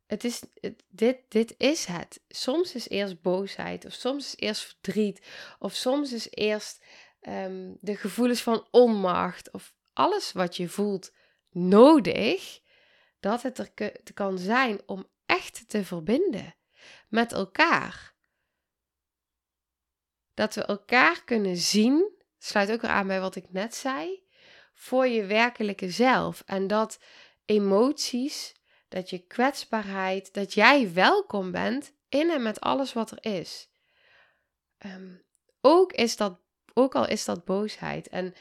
het 0.07 0.25
is, 0.25 0.43
dit, 0.88 1.19
dit 1.28 1.55
is 1.59 1.85
het. 1.85 2.21
Soms 2.28 2.75
is 2.75 2.88
eerst 2.88 3.23
boosheid, 3.23 3.85
of 3.85 3.93
soms 3.93 4.26
is 4.26 4.37
eerst 4.37 4.64
verdriet, 4.64 5.26
of 5.59 5.75
soms 5.75 6.12
is 6.12 6.31
eerst 6.31 6.85
um, 7.21 7.76
de 7.81 7.97
gevoelens 7.97 8.43
van 8.43 8.69
onmacht, 8.71 9.50
of 9.50 9.75
alles 9.93 10.33
wat 10.33 10.57
je 10.57 10.69
voelt 10.69 11.12
nodig, 11.50 12.61
dat 13.21 13.43
het 13.43 13.59
er 13.59 13.93
kan 14.14 14.38
zijn 14.38 14.81
om 14.87 15.07
echt 15.26 15.69
te 15.69 15.85
verbinden 15.85 16.55
met 17.09 17.33
elkaar. 17.33 18.14
Dat 20.35 20.55
we 20.55 20.64
elkaar 20.64 21.25
kunnen 21.25 21.57
zien, 21.57 22.12
sluit 22.38 22.71
ook 22.71 22.81
weer 22.81 22.90
aan 22.90 23.07
bij 23.07 23.21
wat 23.21 23.37
ik 23.37 23.52
net 23.52 23.75
zei 23.75 24.26
voor 24.79 25.07
je 25.07 25.25
werkelijke 25.25 25.91
zelf. 25.91 26.43
En 26.47 26.67
dat 26.67 26.99
emoties, 27.45 28.55
dat 28.89 29.11
je 29.11 29.19
kwetsbaarheid, 29.19 30.35
dat 30.35 30.55
jij 30.55 30.93
welkom 30.93 31.51
bent 31.51 31.93
in 32.09 32.31
en 32.31 32.43
met 32.43 32.61
alles 32.61 32.93
wat 32.93 33.11
er 33.11 33.33
is. 33.33 33.69
Um, 34.87 35.23
ook, 35.61 35.93
is 35.93 36.17
dat, 36.17 36.39
ook 36.75 36.95
al 36.95 37.09
is 37.09 37.25
dat 37.25 37.45
boosheid. 37.45 38.09
En 38.09 38.35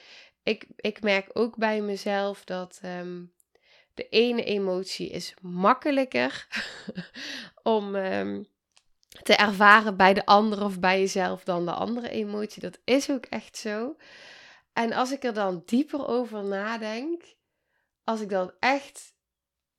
ik, 0.44 0.68
ik 0.76 1.02
merk 1.02 1.30
ook 1.34 1.56
bij 1.56 1.82
mezelf 1.82 2.44
dat 2.44 2.80
um, 2.84 3.34
de 3.94 4.10
ene 4.10 4.44
emotie 4.44 5.10
is 5.10 5.34
makkelijker 5.42 6.48
om 7.64 7.96
um, 7.96 8.48
te 9.24 9.36
ervaren 9.36 9.98
bij 9.98 10.14
de 10.14 10.26
andere 10.26 10.64
of 10.64 10.80
bij 10.80 11.00
jezelf 11.00 11.44
dan 11.44 11.66
de 11.66 11.72
andere 11.72 12.10
emotie. 12.10 12.62
Dat 12.62 12.80
is 12.84 13.12
ook 13.12 13.26
echt 13.26 13.58
zo. 13.58 13.96
En 14.78 14.94
als 14.94 15.12
ik 15.12 15.24
er 15.24 15.34
dan 15.34 15.64
dieper 15.66 16.08
over 16.08 16.44
nadenk, 16.44 17.24
als 18.04 18.22
ik 18.22 18.30
dan 18.30 18.54
echt, 18.60 19.14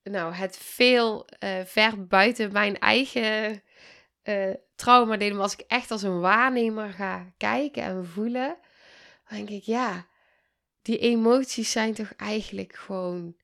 nou, 0.03 0.33
het 0.33 0.57
veel 0.57 1.29
uh, 1.45 1.61
ver 1.65 2.07
buiten 2.07 2.53
mijn 2.53 2.79
eigen 2.79 3.63
uh, 4.23 4.55
trauma 4.75 5.17
deed, 5.17 5.33
maar 5.33 5.43
als 5.43 5.53
ik 5.53 5.65
echt 5.67 5.91
als 5.91 6.03
een 6.03 6.21
waarnemer 6.21 6.93
ga 6.93 7.33
kijken 7.37 7.83
en 7.83 8.07
voelen, 8.07 8.59
dan 9.29 9.37
denk 9.37 9.49
ik, 9.49 9.63
ja, 9.63 10.07
die 10.83 10.99
emoties 10.99 11.73
zijn 11.73 11.95
toch 11.95 12.13
eigenlijk 12.17 12.75
gewoon, 12.75 13.37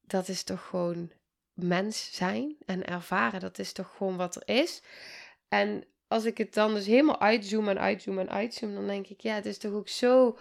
dat 0.00 0.28
is 0.28 0.42
toch 0.42 0.66
gewoon 0.66 1.12
mens 1.52 2.14
zijn 2.14 2.56
en 2.66 2.86
ervaren. 2.86 3.40
Dat 3.40 3.58
is 3.58 3.72
toch 3.72 3.94
gewoon 3.96 4.16
wat 4.16 4.36
er 4.36 4.54
is. 4.54 4.82
En 5.48 5.84
als 6.08 6.24
ik 6.24 6.38
het 6.38 6.54
dan 6.54 6.74
dus 6.74 6.86
helemaal 6.86 7.20
uitzoom 7.20 7.68
en 7.68 7.78
uitzoom 7.78 8.18
en 8.18 8.30
uitzoom, 8.30 8.74
dan 8.74 8.86
denk 8.86 9.06
ik, 9.06 9.20
ja, 9.20 9.34
het 9.34 9.46
is 9.46 9.58
toch 9.58 9.72
ook 9.72 9.88
zo 9.88 10.38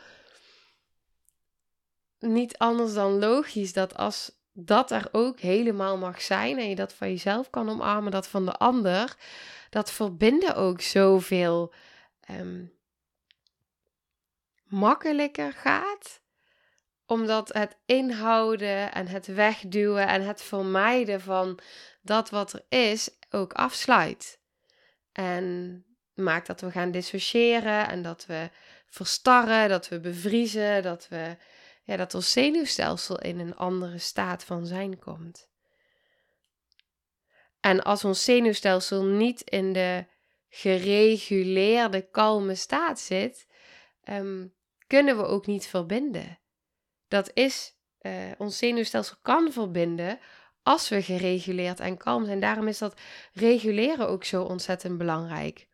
niet 2.19 2.57
anders 2.57 2.93
dan 2.93 3.19
logisch 3.19 3.73
dat 3.73 3.97
als 3.97 4.31
dat 4.53 4.91
er 4.91 5.09
ook 5.11 5.39
helemaal 5.39 5.97
mag 5.97 6.21
zijn 6.21 6.57
en 6.57 6.69
je 6.69 6.75
dat 6.75 6.93
van 6.93 7.09
jezelf 7.09 7.49
kan 7.49 7.69
omarmen, 7.69 8.11
dat 8.11 8.27
van 8.27 8.45
de 8.45 8.57
ander, 8.57 9.15
dat 9.69 9.91
verbinden 9.91 10.55
ook 10.55 10.81
zoveel 10.81 11.73
um, 12.31 12.73
makkelijker 14.63 15.53
gaat 15.53 16.21
omdat 17.07 17.53
het 17.53 17.77
inhouden 17.85 18.93
en 18.93 19.07
het 19.07 19.27
wegduwen 19.27 20.07
en 20.07 20.21
het 20.21 20.41
vermijden 20.41 21.21
van 21.21 21.59
dat 22.01 22.29
wat 22.29 22.53
er 22.53 22.65
is 22.69 23.09
ook 23.29 23.53
afsluit. 23.53 24.39
En 25.11 25.85
maakt 26.13 26.47
dat 26.47 26.61
we 26.61 26.71
gaan 26.71 26.91
dissociëren 26.91 27.87
en 27.87 28.01
dat 28.01 28.25
we 28.25 28.49
verstarren, 28.85 29.69
dat 29.69 29.87
we 29.87 29.99
bevriezen, 29.99 30.83
dat, 30.83 31.07
we, 31.07 31.37
ja, 31.87 31.95
dat 31.95 32.13
ons 32.13 32.31
zenuwstelsel 32.31 33.19
in 33.19 33.39
een 33.39 33.55
andere 33.55 33.97
staat 33.97 34.43
van 34.43 34.65
zijn 34.65 34.99
komt. 34.99 35.49
En 37.59 37.83
als 37.83 38.03
ons 38.03 38.23
zenuwstelsel 38.23 39.03
niet 39.03 39.41
in 39.41 39.73
de 39.73 40.05
gereguleerde, 40.49 42.09
kalme 42.09 42.55
staat 42.55 42.99
zit, 42.99 43.47
um, 44.09 44.53
kunnen 44.87 45.17
we 45.17 45.23
ook 45.23 45.45
niet 45.45 45.67
verbinden. 45.67 46.39
Dat 47.07 47.31
is, 47.33 47.75
uh, 48.01 48.31
ons 48.37 48.57
zenuwstelsel 48.57 49.17
kan 49.21 49.51
verbinden 49.51 50.19
als 50.63 50.89
we 50.89 51.01
gereguleerd 51.01 51.79
en 51.79 51.97
kalm 51.97 52.25
zijn. 52.25 52.39
Daarom 52.39 52.67
is 52.67 52.77
dat 52.77 52.99
reguleren 53.33 54.07
ook 54.07 54.23
zo 54.23 54.43
ontzettend 54.43 54.97
belangrijk. 54.97 55.67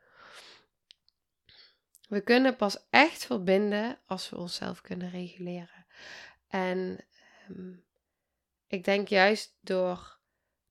We 2.09 2.21
kunnen 2.21 2.55
pas 2.55 2.87
echt 2.89 3.25
verbinden 3.25 3.99
als 4.05 4.29
we 4.29 4.37
onszelf 4.37 4.81
kunnen 4.81 5.09
reguleren. 5.09 5.82
En 6.47 7.05
um, 7.49 7.83
ik 8.67 8.83
denk 8.83 9.07
juist 9.07 9.57
door 9.61 10.17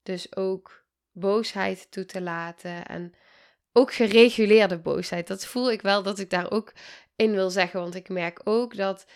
dus 0.03 0.37
ook 0.37 0.85
boosheid 1.12 1.91
toe 1.91 2.05
te 2.05 2.21
laten 2.21 2.87
en 2.87 3.15
ook 3.73 3.93
gereguleerde 3.93 4.79
boosheid. 4.79 5.27
Dat 5.27 5.47
voel 5.47 5.71
ik 5.71 5.83
wel 5.83 6.03
dat 6.03 6.19
ik 6.19 6.31
daar 6.31 6.51
ook 6.51 6.73
in 7.17 7.33
wil 7.33 7.51
zeggen. 7.51 7.81
Want 7.81 7.95
ik 7.95 8.09
merk 8.09 8.41
ook 8.45 8.77
dat 8.77 9.07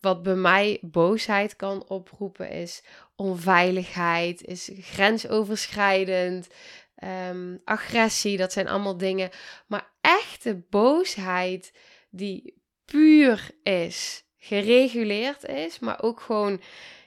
wat 0.00 0.22
bij 0.22 0.34
mij 0.34 0.78
boosheid 0.82 1.56
kan 1.56 1.88
oproepen 1.88 2.50
is 2.50 2.82
onveiligheid, 3.16 4.44
is 4.44 4.70
grensoverschrijdend, 4.74 6.48
ehm, 6.94 7.56
agressie. 7.64 8.36
Dat 8.36 8.52
zijn 8.52 8.68
allemaal 8.68 8.96
dingen. 8.96 9.30
Maar 9.66 9.90
echte 10.00 10.54
boosheid 10.70 11.72
die 12.10 12.62
puur 12.84 13.50
is, 13.62 14.24
gereguleerd 14.38 15.44
is, 15.44 15.78
maar 15.78 16.02
ook 16.02 16.20
gewoon 16.20 16.60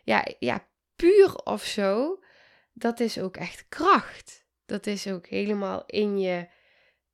ja, 0.03 0.27
ja, 0.39 0.67
puur 0.95 1.35
of 1.35 1.63
zo. 1.63 2.19
Dat 2.73 2.99
is 2.99 3.19
ook 3.19 3.37
echt 3.37 3.65
kracht. 3.69 4.45
Dat 4.65 4.87
is 4.87 5.07
ook 5.07 5.27
helemaal 5.27 5.83
in 5.85 6.19
je. 6.19 6.47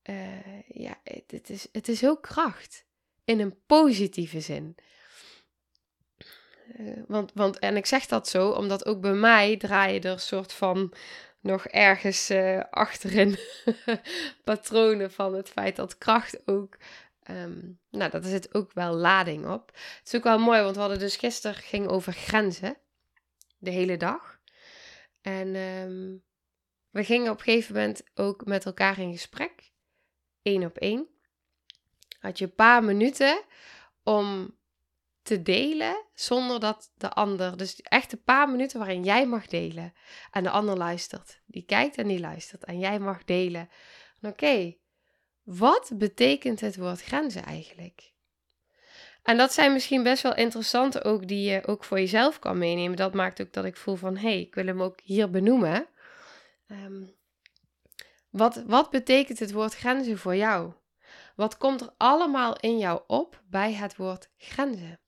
Uh, 0.03 0.61
ja, 0.67 0.99
het 1.03 1.49
is, 1.49 1.67
het 1.71 1.87
is 1.87 2.05
ook 2.05 2.21
kracht 2.21 2.85
in 3.25 3.39
een 3.39 3.55
positieve 3.65 4.39
zin. 4.39 4.75
Uh, 6.79 7.03
want, 7.07 7.31
want, 7.33 7.59
en 7.59 7.77
ik 7.77 7.85
zeg 7.85 8.05
dat 8.05 8.27
zo, 8.27 8.49
omdat 8.49 8.85
ook 8.85 9.01
bij 9.01 9.13
mij 9.13 9.57
draaien 9.57 10.01
er 10.01 10.19
soort 10.19 10.53
van 10.53 10.93
nog 11.39 11.67
ergens 11.67 12.31
uh, 12.31 12.61
achterin 12.69 13.37
patronen 14.43 15.11
van 15.11 15.33
het 15.33 15.49
feit 15.49 15.75
dat 15.75 15.97
kracht 15.97 16.47
ook. 16.47 16.77
Um, 17.29 17.79
nou, 17.89 18.11
daar 18.11 18.23
zit 18.23 18.53
ook 18.53 18.73
wel 18.73 18.93
lading 18.93 19.47
op. 19.47 19.71
Het 19.73 20.01
is 20.03 20.15
ook 20.15 20.23
wel 20.23 20.39
mooi, 20.39 20.61
want 20.61 20.75
we 20.75 20.81
hadden 20.81 20.99
dus 20.99 21.15
gisteren 21.15 21.55
ging 21.55 21.87
over 21.87 22.13
grenzen. 22.13 22.77
De 23.57 23.71
hele 23.71 23.97
dag. 23.97 24.39
En 25.21 25.55
um, 25.55 26.23
we 26.89 27.03
gingen 27.03 27.31
op 27.31 27.37
een 27.37 27.43
gegeven 27.43 27.75
moment 27.75 28.03
ook 28.15 28.45
met 28.45 28.65
elkaar 28.65 28.99
in 28.99 29.11
gesprek. 29.11 29.71
één 30.41 30.63
op 30.63 30.77
één 30.77 31.07
had 32.19 32.37
je 32.37 32.45
een 32.45 32.55
paar 32.55 32.83
minuten 32.83 33.43
om 34.03 34.57
te 35.21 35.41
delen 35.41 36.05
zonder 36.13 36.59
dat 36.59 36.91
de 36.95 37.09
ander. 37.09 37.57
Dus 37.57 37.81
echt 37.81 38.11
een 38.11 38.23
paar 38.23 38.49
minuten 38.49 38.79
waarin 38.79 39.03
jij 39.03 39.27
mag 39.27 39.47
delen 39.47 39.93
en 40.31 40.43
de 40.43 40.49
ander 40.49 40.77
luistert. 40.77 41.41
Die 41.45 41.63
kijkt 41.63 41.97
en 41.97 42.07
die 42.07 42.19
luistert 42.19 42.65
en 42.65 42.79
jij 42.79 42.99
mag 42.99 43.23
delen. 43.23 43.69
Oké, 44.21 44.75
wat 45.47 45.91
betekent 45.93 46.59
het 46.59 46.75
woord 46.75 47.01
grenzen 47.01 47.43
eigenlijk? 47.43 48.11
En 49.23 49.37
dat 49.37 49.53
zijn 49.53 49.73
misschien 49.73 50.03
best 50.03 50.23
wel 50.23 50.35
interessante 50.35 51.03
ook 51.03 51.27
die 51.27 51.49
je 51.49 51.67
ook 51.67 51.83
voor 51.83 51.99
jezelf 51.99 52.39
kan 52.39 52.57
meenemen. 52.57 52.97
Dat 52.97 53.13
maakt 53.13 53.41
ook 53.41 53.53
dat 53.53 53.65
ik 53.65 53.77
voel 53.77 53.95
van 53.95 54.17
hé, 54.17 54.29
hey, 54.29 54.39
ik 54.39 54.55
wil 54.55 54.65
hem 54.65 54.81
ook 54.81 54.99
hier 55.01 55.29
benoemen. 55.29 55.87
Ehm, 56.67 57.03
wat, 58.29 58.63
wat 58.65 58.89
betekent 58.89 59.39
het 59.39 59.51
woord 59.51 59.75
grenzen 59.75 60.17
voor 60.17 60.35
jou? 60.35 60.73
Wat 61.35 61.57
komt 61.57 61.81
er 61.81 61.93
allemaal 61.97 62.59
in 62.59 62.77
jou 62.77 63.01
op 63.07 63.41
bij 63.49 63.73
het 63.73 63.95
woord 63.95 64.29
grenzen? 64.37 64.99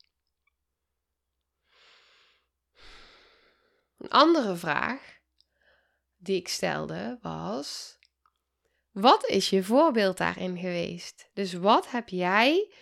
Een 3.98 4.10
andere 4.10 4.56
vraag 4.56 5.20
die 6.18 6.38
ik 6.38 6.48
stelde 6.48 7.18
was: 7.22 7.99
wat 9.00 9.26
is 9.26 9.50
je 9.50 9.64
voorbeeld 9.64 10.18
daarin 10.18 10.58
geweest? 10.58 11.30
Dus 11.34 11.54
wat 11.54 11.92
heb 11.92 12.10
jij 12.10 12.74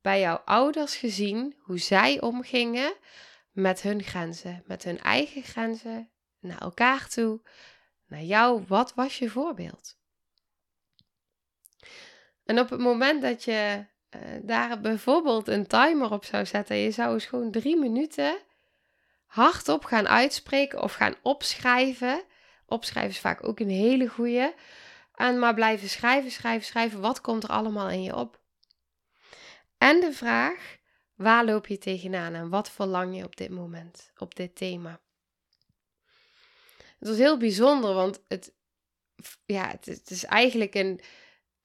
bij 0.00 0.20
jouw 0.20 0.36
ouders 0.36 0.96
gezien 0.96 1.56
hoe 1.58 1.78
zij 1.78 2.20
omgingen 2.20 2.94
met 3.50 3.82
hun 3.82 4.02
grenzen, 4.02 4.62
met 4.66 4.84
hun 4.84 5.00
eigen 5.00 5.42
grenzen, 5.42 6.10
naar 6.40 6.60
elkaar 6.60 7.08
toe, 7.08 7.40
naar 8.06 8.22
jou? 8.22 8.64
Wat 8.66 8.94
was 8.94 9.18
je 9.18 9.30
voorbeeld? 9.30 10.00
En 12.44 12.58
op 12.58 12.70
het 12.70 12.80
moment 12.80 13.22
dat 13.22 13.44
je 13.44 13.84
uh, 14.10 14.20
daar 14.42 14.80
bijvoorbeeld 14.80 15.48
een 15.48 15.66
timer 15.66 16.10
op 16.10 16.24
zou 16.24 16.46
zetten, 16.46 16.76
je 16.76 16.90
zou 16.90 17.12
eens 17.14 17.26
gewoon 17.26 17.50
drie 17.50 17.76
minuten 17.76 18.38
hardop 19.32 19.84
gaan 19.84 20.08
uitspreken 20.08 20.82
of 20.82 20.92
gaan 20.92 21.14
opschrijven. 21.22 22.22
Opschrijven 22.66 23.10
is 23.10 23.20
vaak 23.20 23.46
ook 23.46 23.60
een 23.60 23.70
hele 23.70 24.08
goeie. 24.08 24.52
En 25.14 25.38
maar 25.38 25.54
blijven 25.54 25.88
schrijven, 25.88 26.30
schrijven, 26.30 26.66
schrijven. 26.66 27.00
Wat 27.00 27.20
komt 27.20 27.42
er 27.42 27.50
allemaal 27.50 27.90
in 27.90 28.02
je 28.02 28.16
op? 28.16 28.40
En 29.78 30.00
de 30.00 30.12
vraag, 30.12 30.78
waar 31.14 31.44
loop 31.44 31.66
je 31.66 31.78
tegenaan 31.78 32.34
en 32.34 32.48
wat 32.48 32.70
verlang 32.70 33.16
je 33.16 33.24
op 33.24 33.36
dit 33.36 33.50
moment, 33.50 34.12
op 34.16 34.34
dit 34.34 34.56
thema? 34.56 35.00
Het 36.98 37.08
was 37.08 37.16
heel 37.16 37.36
bijzonder, 37.36 37.94
want 37.94 38.22
het, 38.28 38.52
ja, 39.44 39.68
het, 39.68 40.10
is 40.10 40.24
eigenlijk 40.24 40.74
een, 40.74 41.00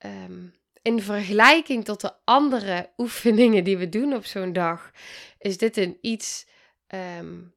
um, 0.06 0.56
in 0.82 1.02
vergelijking 1.02 1.86
tot 1.86 2.02
de 2.02 2.14
andere 2.24 2.90
oefeningen 2.98 3.64
die 3.64 3.78
we 3.78 3.90
doen 3.90 4.14
op 4.14 4.26
zo'n 4.26 4.54
dag, 4.54 4.92
is 5.40 5.58
dit 5.58 5.78
een 5.78 5.98
iets 6.02 6.48
um, 6.88 7.56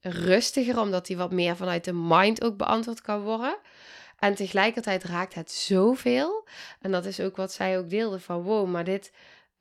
rustiger, 0.00 0.78
omdat 0.78 1.06
die 1.06 1.16
wat 1.16 1.32
meer 1.32 1.56
vanuit 1.56 1.84
de 1.84 1.92
mind 1.92 2.44
ook 2.44 2.56
beantwoord 2.56 3.00
kan 3.00 3.20
worden. 3.20 3.58
En 4.22 4.34
tegelijkertijd 4.34 5.04
raakt 5.04 5.34
het 5.34 5.52
zoveel. 5.52 6.48
En 6.80 6.90
dat 6.90 7.04
is 7.04 7.20
ook 7.20 7.36
wat 7.36 7.52
zij 7.52 7.78
ook 7.78 7.90
deelde 7.90 8.20
van 8.20 8.42
wow, 8.42 8.68
maar 8.68 8.84
dit, 8.84 9.12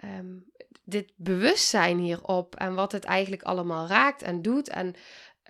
um, 0.03 0.45
dit 0.83 1.11
bewustzijn 1.15 1.97
hierop 1.97 2.55
en 2.55 2.73
wat 2.73 2.91
het 2.91 3.03
eigenlijk 3.03 3.43
allemaal 3.43 3.87
raakt 3.87 4.21
en 4.21 4.41
doet 4.41 4.69
en 4.69 4.95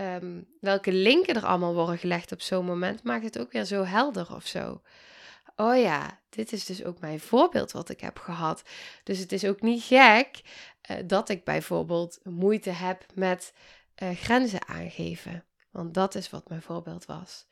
um, 0.01 0.47
welke 0.59 0.91
linken 0.91 1.35
er 1.35 1.45
allemaal 1.45 1.73
worden 1.73 1.97
gelegd 1.97 2.31
op 2.31 2.41
zo'n 2.41 2.65
moment, 2.65 3.03
maakt 3.03 3.23
het 3.23 3.39
ook 3.39 3.51
weer 3.51 3.65
zo 3.65 3.83
helder 3.83 4.35
of 4.35 4.45
zo 4.45 4.81
oh 5.55 5.77
ja, 5.77 6.19
dit 6.29 6.51
is 6.51 6.65
dus 6.65 6.83
ook 6.83 6.99
mijn 6.99 7.19
voorbeeld 7.19 7.71
wat 7.71 7.89
ik 7.89 8.01
heb 8.01 8.19
gehad. 8.19 8.63
Dus 9.03 9.17
het 9.17 9.31
is 9.31 9.45
ook 9.45 9.61
niet 9.61 9.83
gek 9.83 10.41
uh, 10.91 10.97
dat 11.05 11.29
ik 11.29 11.43
bijvoorbeeld 11.43 12.19
moeite 12.23 12.69
heb 12.69 13.05
met 13.13 13.53
uh, 14.03 14.09
grenzen 14.15 14.67
aangeven. 14.67 15.45
Want 15.71 15.93
dat 15.93 16.15
is 16.15 16.29
wat 16.29 16.49
mijn 16.49 16.61
voorbeeld 16.61 17.05
was. 17.05 17.45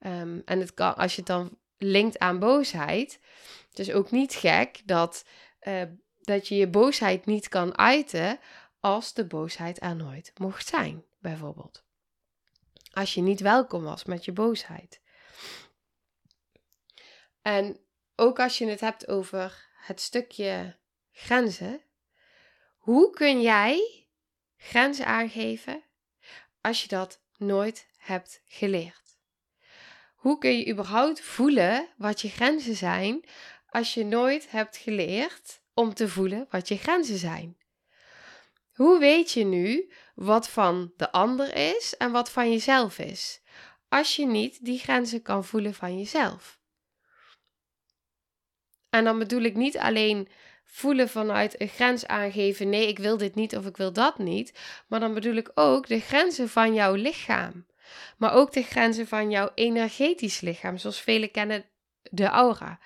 Um, 0.00 0.42
en 0.44 0.60
het 0.60 0.80
als 0.80 1.14
je 1.14 1.18
het 1.18 1.26
dan 1.26 1.58
linkt 1.76 2.18
aan 2.18 2.38
boosheid, 2.38 3.20
het 3.68 3.78
is 3.78 3.92
ook 3.92 4.10
niet 4.10 4.34
gek 4.34 4.82
dat, 4.84 5.24
uh, 5.62 5.82
dat 6.20 6.48
je 6.48 6.56
je 6.56 6.68
boosheid 6.68 7.26
niet 7.26 7.48
kan 7.48 7.78
uiten 7.78 8.38
als 8.80 9.12
de 9.12 9.26
boosheid 9.26 9.82
er 9.82 9.96
nooit 9.96 10.32
mocht 10.38 10.68
zijn, 10.68 11.04
bijvoorbeeld. 11.18 11.84
Als 12.92 13.14
je 13.14 13.20
niet 13.20 13.40
welkom 13.40 13.82
was 13.82 14.04
met 14.04 14.24
je 14.24 14.32
boosheid. 14.32 15.00
En 17.42 17.80
ook 18.16 18.40
als 18.40 18.58
je 18.58 18.66
het 18.66 18.80
hebt 18.80 19.08
over 19.08 19.68
het 19.74 20.00
stukje 20.00 20.76
grenzen. 21.12 21.80
Hoe 22.76 23.10
kun 23.10 23.40
jij 23.40 24.06
grenzen 24.56 25.06
aangeven 25.06 25.82
als 26.60 26.82
je 26.82 26.88
dat 26.88 27.22
nooit 27.36 27.88
hebt 27.96 28.42
geleerd? 28.46 29.09
Hoe 30.20 30.38
kun 30.38 30.58
je 30.58 30.68
überhaupt 30.68 31.20
voelen 31.20 31.88
wat 31.96 32.20
je 32.20 32.28
grenzen 32.28 32.76
zijn 32.76 33.24
als 33.68 33.94
je 33.94 34.04
nooit 34.04 34.50
hebt 34.50 34.76
geleerd 34.76 35.60
om 35.74 35.94
te 35.94 36.08
voelen 36.08 36.46
wat 36.50 36.68
je 36.68 36.76
grenzen 36.76 37.18
zijn? 37.18 37.56
Hoe 38.72 38.98
weet 38.98 39.32
je 39.32 39.44
nu 39.44 39.92
wat 40.14 40.48
van 40.48 40.92
de 40.96 41.12
ander 41.12 41.54
is 41.54 41.96
en 41.96 42.12
wat 42.12 42.30
van 42.30 42.50
jezelf 42.50 42.98
is, 42.98 43.40
als 43.88 44.16
je 44.16 44.26
niet 44.26 44.64
die 44.64 44.78
grenzen 44.78 45.22
kan 45.22 45.44
voelen 45.44 45.74
van 45.74 45.98
jezelf? 45.98 46.58
En 48.90 49.04
dan 49.04 49.18
bedoel 49.18 49.42
ik 49.42 49.56
niet 49.56 49.78
alleen 49.78 50.28
voelen 50.64 51.08
vanuit 51.08 51.60
een 51.60 51.68
grens 51.68 52.06
aangeven: 52.06 52.68
nee, 52.68 52.88
ik 52.88 52.98
wil 52.98 53.16
dit 53.16 53.34
niet 53.34 53.56
of 53.56 53.66
ik 53.66 53.76
wil 53.76 53.92
dat 53.92 54.18
niet. 54.18 54.58
Maar 54.88 55.00
dan 55.00 55.14
bedoel 55.14 55.34
ik 55.34 55.50
ook 55.54 55.86
de 55.86 56.00
grenzen 56.00 56.48
van 56.48 56.74
jouw 56.74 56.94
lichaam. 56.94 57.66
Maar 58.16 58.32
ook 58.32 58.52
de 58.52 58.62
grenzen 58.62 59.06
van 59.06 59.30
jouw 59.30 59.50
energetisch 59.54 60.40
lichaam, 60.40 60.76
zoals 60.76 61.00
velen 61.00 61.30
kennen 61.30 61.64
de 62.02 62.26
aura. 62.26 62.78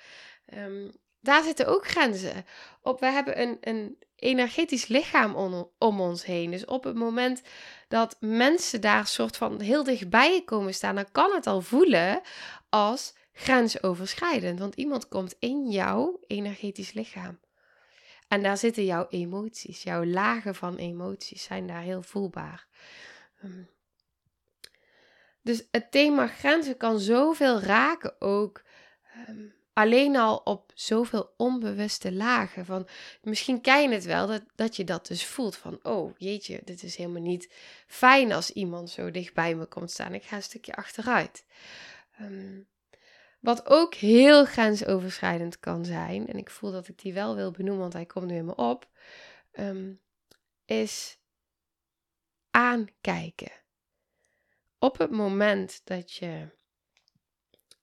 Um, 0.54 0.92
daar 1.20 1.42
zitten 1.42 1.66
ook 1.66 1.86
grenzen 1.86 2.44
op. 2.82 3.00
We 3.00 3.06
hebben 3.06 3.40
een, 3.40 3.58
een 3.60 3.98
energetisch 4.16 4.86
lichaam 4.86 5.34
om, 5.78 6.00
ons 6.00 6.24
heen. 6.24 6.50
Dus 6.50 6.64
op 6.64 6.84
het 6.84 6.94
moment 6.94 7.42
dat 7.88 8.16
mensen 8.20 8.80
daar 8.80 9.06
soort 9.06 9.36
van 9.36 9.60
heel 9.60 9.84
dichtbij 9.84 10.42
komen 10.44 10.74
staan, 10.74 10.94
dan 10.94 11.10
kan 11.12 11.32
het 11.34 11.46
al 11.46 11.60
voelen 11.60 12.20
als 12.68 13.14
grensoverschrijdend. 13.32 14.58
Want 14.58 14.74
iemand 14.74 15.08
komt 15.08 15.36
in 15.38 15.70
jouw 15.70 16.20
energetisch 16.26 16.92
lichaam. 16.92 17.38
En 18.28 18.42
daar 18.42 18.58
zitten 18.58 18.84
jouw 18.84 19.06
emoties, 19.08 19.82
jouw 19.82 20.04
lagen 20.04 20.54
van 20.54 20.76
emoties 20.76 21.42
zijn 21.42 21.66
daar 21.66 21.82
heel 21.82 22.02
voelbaar. 22.02 22.66
Ehm, 25.44 25.52
dus 25.52 25.66
het 25.70 25.90
thema 25.90 26.26
grenzen 26.26 26.76
kan 26.76 26.98
zoveel 26.98 27.60
raken 27.60 28.20
ook. 28.20 28.62
Ehm, 29.14 29.46
alleen 29.72 30.16
al 30.16 30.36
op 30.36 30.72
zoveel 30.74 31.34
onbewuste 31.36 32.12
lagen. 32.12 32.64
Van, 32.64 32.88
misschien 33.22 33.60
ken 33.60 33.82
je 33.82 33.94
het 33.94 34.04
wel, 34.04 34.26
dat, 34.26 34.42
dat 34.54 34.76
je 34.76 34.84
dat 34.84 35.06
dus 35.06 35.26
voelt. 35.26 35.56
Van, 35.56 35.78
oh 35.82 36.14
jeetje, 36.18 36.60
dit 36.64 36.82
is 36.82 36.96
helemaal 36.96 37.22
niet 37.22 37.52
fijn 37.86 38.32
als 38.32 38.50
iemand 38.50 38.90
zo 38.90 39.10
dicht 39.10 39.34
bij 39.34 39.54
me 39.54 39.66
komt 39.66 39.90
staan. 39.90 40.14
Ik 40.14 40.24
ga 40.24 40.36
een 40.36 40.42
stukje 40.42 40.74
achteruit. 40.74 41.44
Um, 42.20 42.68
wat 43.40 43.66
ook 43.66 43.94
heel 43.94 44.44
grensoverschrijdend 44.44 45.60
kan 45.60 45.84
zijn, 45.84 46.26
en 46.26 46.38
ik 46.38 46.50
voel 46.50 46.72
dat 46.72 46.88
ik 46.88 46.98
die 46.98 47.12
wel 47.12 47.34
wil 47.34 47.50
benoemen, 47.50 47.80
want 47.80 47.92
hij 47.92 48.06
komt 48.06 48.26
nu 48.26 48.36
in 48.36 48.44
me 48.44 48.54
op, 48.54 48.88
ehm, 49.50 49.92
is 50.64 51.18
aankijken. 52.50 53.63
Op 54.84 54.98
het 54.98 55.10
moment 55.10 55.80
dat 55.84 56.12
je 56.12 56.48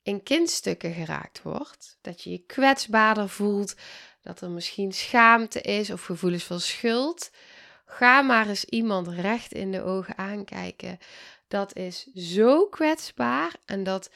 in 0.04 0.24
kindstukken 0.24 0.94
geraakt 0.94 1.42
wordt, 1.42 1.98
dat 2.02 2.24
je 2.24 2.30
je 2.30 2.44
kwetsbaarder 2.46 3.30
voelt, 3.30 3.76
dat 4.22 4.42
er 4.42 4.50
misschien 4.50 4.92
schaamte 4.92 5.62
is 5.62 5.90
of 5.90 6.04
gevoelens 6.04 6.44
van 6.44 6.60
schuld, 6.60 7.32
ga 7.86 8.22
maar 8.22 8.48
eens 8.48 8.66
iemand 8.66 9.08
recht 9.08 9.52
in 9.52 9.72
de 9.72 9.84
ogen 9.84 10.18
aankijken. 10.18 10.98
Dat 11.48 11.76
is 11.76 12.06
zo 12.14 12.68
kwetsbaar 12.68 13.56
en 13.66 13.84
dat 13.84 14.12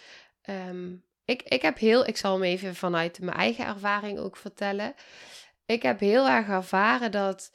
um, 0.50 1.04
ik, 1.26 1.42
ik 1.42 1.62
heb 1.62 1.78
heel, 1.78 2.08
ik 2.08 2.18
zal 2.18 2.34
hem 2.34 2.44
even 2.44 2.76
vanuit 2.76 3.20
mijn 3.20 3.38
eigen 3.38 3.66
ervaring 3.66 4.20
ook 4.20 4.38
vertellen. 4.38 4.96
Ik 5.66 5.82
heb 5.82 6.00
heel 6.00 6.28
erg 6.28 6.48
ervaren 6.48 7.12
dat 7.12 7.52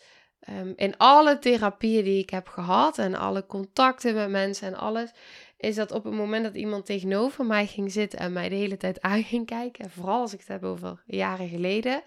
um, 0.50 0.72
in 0.76 0.96
alle 0.96 1.38
therapieën 1.38 2.04
die 2.04 2.22
ik 2.22 2.30
heb 2.30 2.48
gehad 2.48 2.98
en 2.98 3.14
alle 3.14 3.46
contacten 3.46 4.14
met 4.14 4.30
mensen 4.30 4.66
en 4.68 4.74
alles, 4.74 5.10
is 5.56 5.74
dat 5.74 5.92
op 5.92 6.04
het 6.04 6.14
moment 6.14 6.44
dat 6.44 6.54
iemand 6.54 6.86
tegenover 6.86 7.44
mij 7.44 7.66
ging 7.66 7.92
zitten 7.92 8.18
en 8.18 8.32
mij 8.32 8.48
de 8.48 8.54
hele 8.54 8.76
tijd 8.76 9.00
aan 9.10 9.22
ging 9.22 9.46
kijken, 9.46 9.84
en 9.84 9.90
vooral 9.90 10.20
als 10.20 10.32
ik 10.32 10.38
het 10.38 10.48
heb 10.48 10.64
over 10.64 11.02
jaren 11.06 11.48
geleden, 11.48 12.02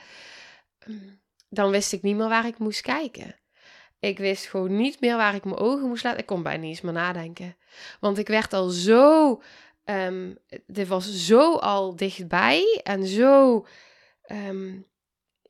ehm, 0.79 0.97
dan 1.49 1.71
wist 1.71 1.93
ik 1.93 2.01
niet 2.01 2.15
meer 2.15 2.29
waar 2.29 2.47
ik 2.47 2.57
moest 2.57 2.81
kijken. 2.81 3.35
Ik 3.99 4.17
wist 4.17 4.45
gewoon 4.45 4.75
niet 4.75 4.99
meer 4.99 5.15
waar 5.15 5.35
ik 5.35 5.43
mijn 5.43 5.57
ogen 5.57 5.87
moest 5.87 6.03
laten. 6.03 6.19
Ik 6.19 6.25
kon 6.25 6.43
bijna 6.43 6.59
niet 6.59 6.69
eens 6.69 6.81
meer 6.81 6.93
nadenken. 6.93 7.55
Want 7.99 8.17
ik 8.17 8.27
werd 8.27 8.53
al 8.53 8.67
zo 8.67 9.39
Um, 9.85 10.37
dit 10.65 10.87
was 10.87 11.25
zo 11.25 11.55
al 11.55 11.95
dichtbij 11.95 12.79
en 12.83 13.07
zo, 13.07 13.65
ehm, 14.21 14.79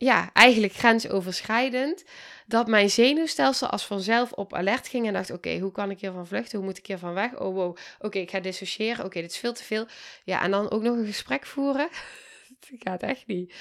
ja, 0.04 0.30
eigenlijk 0.34 0.74
grensoverschrijdend, 0.74 2.04
dat 2.46 2.68
mijn 2.68 2.90
zenuwstelsel 2.90 3.68
als 3.68 3.86
vanzelf 3.86 4.32
op 4.32 4.54
alert 4.54 4.88
ging 4.88 5.08
en 5.08 5.14
dacht: 5.14 5.32
Oké, 5.32 5.60
hoe 5.60 5.72
kan 5.72 5.92
ik 5.92 6.00
hiervan 6.00 6.28
vluchten? 6.28 6.58
Hoe 6.58 6.68
moet 6.68 6.78
ik 6.78 6.86
hiervan 6.86 7.14
weg? 7.14 7.40
Oh, 7.40 7.56
wow, 7.56 7.78
oké, 8.00 8.20
ik 8.20 8.30
ga 8.30 8.40
dissociëren. 8.40 9.06
Oké, 9.06 9.22
dit 9.22 9.32
is 9.32 9.38
veel 9.38 9.54
te 9.54 9.64
veel. 9.64 9.86
Ja, 10.24 10.42
en 10.42 10.52
dan 10.52 10.72
ook 10.72 10.82
nog 10.82 10.98
een 10.98 11.06
gesprek 11.06 11.46
voeren. 11.46 11.90
dat 12.60 12.70
gaat 12.80 13.04
echt 13.04 13.28
niet. 13.28 13.54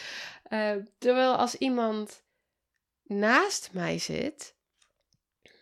Uh, 0.48 0.72
terwijl 0.98 1.36
als 1.36 1.54
iemand 1.54 2.22
naast 3.04 3.70
mij 3.72 3.98
zit. 3.98 4.54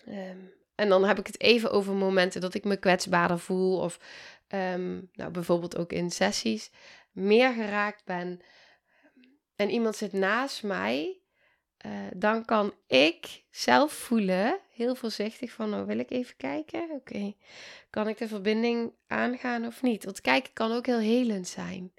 Um, 0.08 0.52
en 0.74 0.88
dan 0.88 1.04
heb 1.04 1.18
ik 1.18 1.26
het 1.26 1.40
even 1.40 1.70
over 1.70 1.94
momenten 1.94 2.40
dat 2.40 2.54
ik 2.54 2.64
me 2.64 2.76
kwetsbaarder 2.76 3.38
voel 3.38 3.78
of 3.78 3.98
um, 4.48 5.10
nou, 5.12 5.30
bijvoorbeeld 5.30 5.76
ook 5.76 5.92
in 5.92 6.10
sessies, 6.10 6.70
meer 7.12 7.52
geraakt 7.52 8.04
ben 8.04 8.40
en 9.60 9.70
iemand 9.70 9.96
zit 9.96 10.12
naast 10.12 10.62
mij, 10.62 11.18
uh, 11.86 11.92
dan 12.14 12.44
kan 12.44 12.74
ik 12.86 13.42
zelf 13.50 13.92
voelen, 13.92 14.58
heel 14.74 14.94
voorzichtig 14.94 15.52
van, 15.52 15.70
nou 15.70 15.86
wil 15.86 15.98
ik 15.98 16.10
even 16.10 16.36
kijken, 16.36 16.90
oké, 16.90 17.34
kan 17.90 18.08
ik 18.08 18.18
de 18.18 18.28
verbinding 18.28 18.92
aangaan 19.06 19.66
of 19.66 19.82
niet? 19.82 20.04
Want 20.04 20.20
kijken 20.20 20.52
kan 20.52 20.72
ook 20.72 20.86
heel 20.86 20.98
helend 20.98 21.48
zijn. 21.48 21.92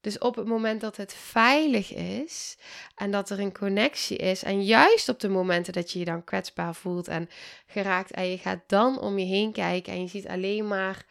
Dus 0.00 0.18
op 0.18 0.36
het 0.36 0.46
moment 0.46 0.80
dat 0.80 0.96
het 0.96 1.12
veilig 1.12 1.94
is 1.94 2.56
en 2.94 3.10
dat 3.10 3.30
er 3.30 3.40
een 3.40 3.58
connectie 3.58 4.16
is, 4.16 4.42
en 4.42 4.64
juist 4.64 5.08
op 5.08 5.20
de 5.20 5.28
momenten 5.28 5.72
dat 5.72 5.90
je 5.90 5.98
je 5.98 6.04
dan 6.04 6.24
kwetsbaar 6.24 6.74
voelt 6.74 7.08
en 7.08 7.28
geraakt 7.66 8.10
en 8.10 8.30
je 8.30 8.38
gaat 8.38 8.62
dan 8.66 9.00
om 9.00 9.18
je 9.18 9.26
heen 9.26 9.52
kijken 9.52 9.92
en 9.92 10.00
je 10.00 10.08
ziet 10.08 10.28
alleen 10.28 10.66
maar 10.68 11.06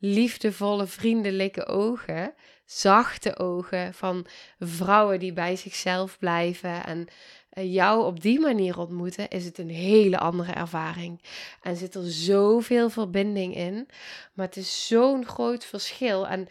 liefdevolle, 0.00 0.86
vriendelijke 0.86 1.66
ogen, 1.66 2.34
zachte 2.64 3.38
ogen 3.38 3.94
van 3.94 4.26
vrouwen 4.58 5.18
die 5.18 5.32
bij 5.32 5.56
zichzelf 5.56 6.18
blijven 6.18 6.84
en 6.84 7.08
eh, 7.50 7.74
jou 7.74 8.04
op 8.04 8.20
die 8.20 8.40
manier 8.40 8.78
ontmoeten, 8.78 9.28
is 9.28 9.44
het 9.44 9.58
een 9.58 9.70
hele 9.70 10.18
andere 10.18 10.52
ervaring. 10.52 11.22
En 11.62 11.76
zit 11.76 11.94
er 11.94 12.10
zoveel 12.10 12.90
verbinding 12.90 13.56
in, 13.56 13.88
maar 14.32 14.46
het 14.46 14.56
is 14.56 14.86
zo'n 14.86 15.26
groot 15.26 15.64
verschil. 15.64 16.28
En 16.28 16.48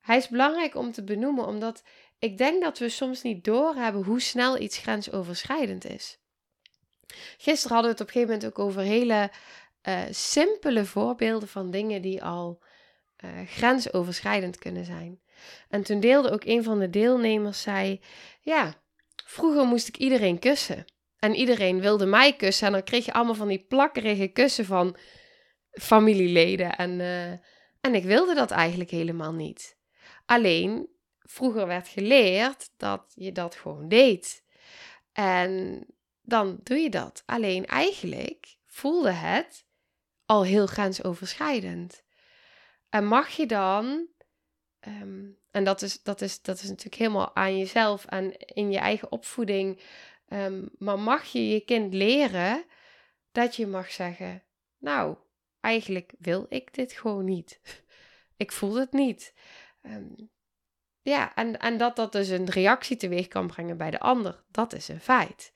hij 0.00 0.16
is 0.16 0.28
belangrijk 0.28 0.74
om 0.74 0.92
te 0.92 1.04
benoemen, 1.04 1.46
omdat 1.46 1.82
ik 2.18 2.38
denk 2.38 2.62
dat 2.62 2.78
we 2.78 2.88
soms 2.88 3.22
niet 3.22 3.44
doorhebben 3.44 4.04
hoe 4.04 4.20
snel 4.20 4.58
iets 4.58 4.78
grensoverschrijdend 4.78 5.84
is. 5.84 6.18
Gisteren 7.38 7.76
hadden 7.76 7.94
we 7.94 7.98
het 7.98 8.00
op 8.00 8.06
een 8.06 8.12
gegeven 8.12 8.34
moment 8.34 8.46
ook 8.46 8.66
over 8.66 8.82
hele 8.82 9.30
uh, 9.88 10.02
simpele 10.10 10.84
voorbeelden 10.84 11.48
van 11.48 11.70
dingen 11.70 12.02
die 12.02 12.24
al 12.24 12.62
uh, 13.24 13.30
grensoverschrijdend 13.46 14.58
kunnen 14.58 14.84
zijn. 14.84 15.20
En 15.68 15.82
toen 15.82 16.00
deelde 16.00 16.30
ook 16.30 16.44
een 16.44 16.62
van 16.62 16.78
de 16.78 16.90
deelnemers, 16.90 17.62
zei, 17.62 18.00
ja, 18.40 18.74
vroeger 19.24 19.64
moest 19.64 19.88
ik 19.88 19.96
iedereen 19.96 20.38
kussen. 20.38 20.84
En 21.18 21.34
iedereen 21.34 21.80
wilde 21.80 22.06
mij 22.06 22.36
kussen. 22.36 22.66
En 22.66 22.72
dan 22.72 22.82
kreeg 22.82 23.04
je 23.04 23.12
allemaal 23.12 23.34
van 23.34 23.48
die 23.48 23.64
plakkerige 23.68 24.28
kussen 24.28 24.64
van 24.64 24.96
familieleden. 25.70 26.76
En, 26.76 26.90
uh, 26.98 27.30
en 27.80 27.94
ik 27.94 28.04
wilde 28.04 28.34
dat 28.34 28.50
eigenlijk 28.50 28.90
helemaal 28.90 29.32
niet. 29.32 29.78
Alleen, 30.26 30.88
vroeger 31.18 31.66
werd 31.66 31.88
geleerd 31.88 32.70
dat 32.76 33.12
je 33.14 33.32
dat 33.32 33.54
gewoon 33.54 33.88
deed. 33.88 34.44
En 35.12 35.84
dan 36.22 36.60
doe 36.62 36.78
je 36.78 36.90
dat. 36.90 37.22
Alleen 37.26 37.66
eigenlijk 37.66 38.56
voelde 38.66 39.10
het 39.10 39.64
al 40.26 40.44
heel 40.44 40.66
grensoverschrijdend. 40.66 42.02
En 42.90 43.06
mag 43.06 43.28
je 43.28 43.46
dan, 43.46 44.06
ehm, 44.80 45.28
en 45.50 45.64
dat 45.64 45.82
is, 45.82 46.02
dat, 46.02 46.20
is, 46.20 46.42
dat 46.42 46.56
is 46.56 46.68
natuurlijk 46.68 46.94
helemaal 46.94 47.36
aan 47.36 47.58
jezelf 47.58 48.04
en 48.04 48.36
in 48.36 48.70
je 48.70 48.78
eigen 48.78 49.12
opvoeding, 49.12 49.80
um, 50.28 50.70
maar 50.78 50.98
mag 50.98 51.24
je 51.24 51.48
je 51.48 51.60
kind 51.60 51.94
leren 51.94 52.64
dat 53.32 53.56
je 53.56 53.66
mag 53.66 53.90
zeggen: 53.90 54.42
Nou, 54.78 55.16
eigenlijk 55.60 56.12
wil 56.18 56.46
ik 56.48 56.74
dit 56.74 56.92
gewoon 56.92 57.24
niet. 57.24 57.60
ik 58.36 58.52
voel 58.52 58.74
het 58.74 58.92
niet. 58.92 59.34
Um, 59.82 60.30
ja, 61.02 61.34
en, 61.34 61.58
en 61.58 61.78
dat 61.78 61.96
dat 61.96 62.12
dus 62.12 62.28
een 62.28 62.50
reactie 62.50 62.96
teweeg 62.96 63.28
kan 63.28 63.46
brengen 63.46 63.76
bij 63.76 63.90
de 63.90 64.00
ander, 64.00 64.44
dat 64.50 64.72
is 64.72 64.88
een 64.88 65.00
feit. 65.00 65.52